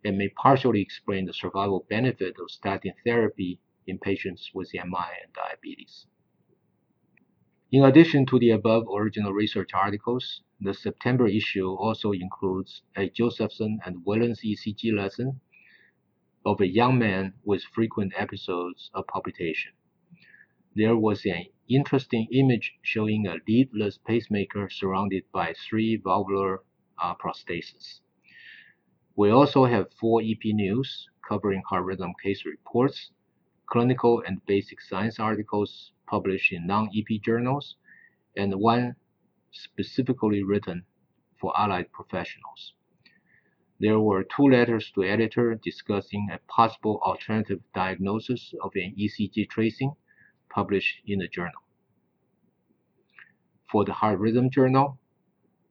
and 0.04 0.18
may 0.18 0.30
partially 0.30 0.82
explain 0.82 1.26
the 1.26 1.34
survival 1.34 1.86
benefit 1.90 2.36
of 2.40 2.50
statin 2.50 2.94
therapy 3.04 3.60
in 3.86 3.98
patients 3.98 4.52
with 4.54 4.74
MI 4.74 5.10
and 5.24 5.34
diabetes. 5.34 6.06
In 7.72 7.84
addition 7.84 8.26
to 8.28 8.40
the 8.40 8.52
above 8.52 8.88
original 8.88 9.34
research 9.34 9.72
articles, 9.74 10.42
the 10.62 10.74
September 10.74 11.28
issue 11.28 11.70
also 11.74 12.14
includes 12.14 12.82
a 12.96 13.10
Josephson 13.10 13.80
and 13.86 14.06
Wellens 14.06 14.40
ECG 14.46 14.94
lesson 14.94 15.42
of 16.46 16.62
a 16.62 16.68
young 16.68 16.98
man 16.98 17.34
with 17.44 17.64
frequent 17.76 18.14
episodes 18.16 18.90
of 18.94 19.06
palpitation. 19.08 19.74
There 20.76 20.96
was 20.96 21.26
an 21.26 21.48
interesting 21.68 22.28
image 22.32 22.74
showing 22.82 23.28
a 23.28 23.36
leadless 23.48 23.98
pacemaker 23.98 24.70
surrounded 24.70 25.26
by 25.34 25.54
three 25.54 25.98
valvular 25.98 26.64
uh. 27.02 27.14
We 29.16 29.30
also 29.30 29.66
have 29.66 29.94
four 30.00 30.22
EP 30.22 30.44
news 30.46 31.10
covering 31.28 31.64
heart 31.68 31.86
rhythm 31.86 32.14
case 32.24 32.46
reports, 32.46 33.12
clinical 33.66 34.24
and 34.26 34.46
basic 34.46 34.80
science 34.82 35.20
articles 35.20 35.92
published 36.08 36.52
in 36.54 36.68
non-EP 36.68 37.22
journals, 37.22 37.76
and 38.36 38.54
one 38.56 38.96
specifically 39.52 40.44
written 40.44 40.86
for 41.40 41.58
allied 41.60 41.92
professionals. 41.92 42.74
There 43.80 44.00
were 44.00 44.24
two 44.24 44.50
letters 44.50 44.92
to 44.96 45.04
editor 45.04 45.54
discussing 45.56 46.30
a 46.32 46.40
possible 46.48 47.00
alternative 47.04 47.62
diagnosis 47.76 48.54
of 48.62 48.72
an 48.76 48.96
ECG 48.98 49.50
tracing 49.50 49.94
published 50.50 51.02
in 51.06 51.20
the 51.20 51.28
journal. 51.28 51.62
For 53.72 53.86
the 53.86 53.94
Heart 53.94 54.20
Rhythm 54.20 54.50
Journal, 54.50 54.98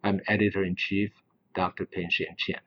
I'm 0.07 0.21
editor-in-chief 0.29 1.11
Dr. 1.57 1.85
Peng-Sheng 1.85 2.37
Chen. 2.39 2.61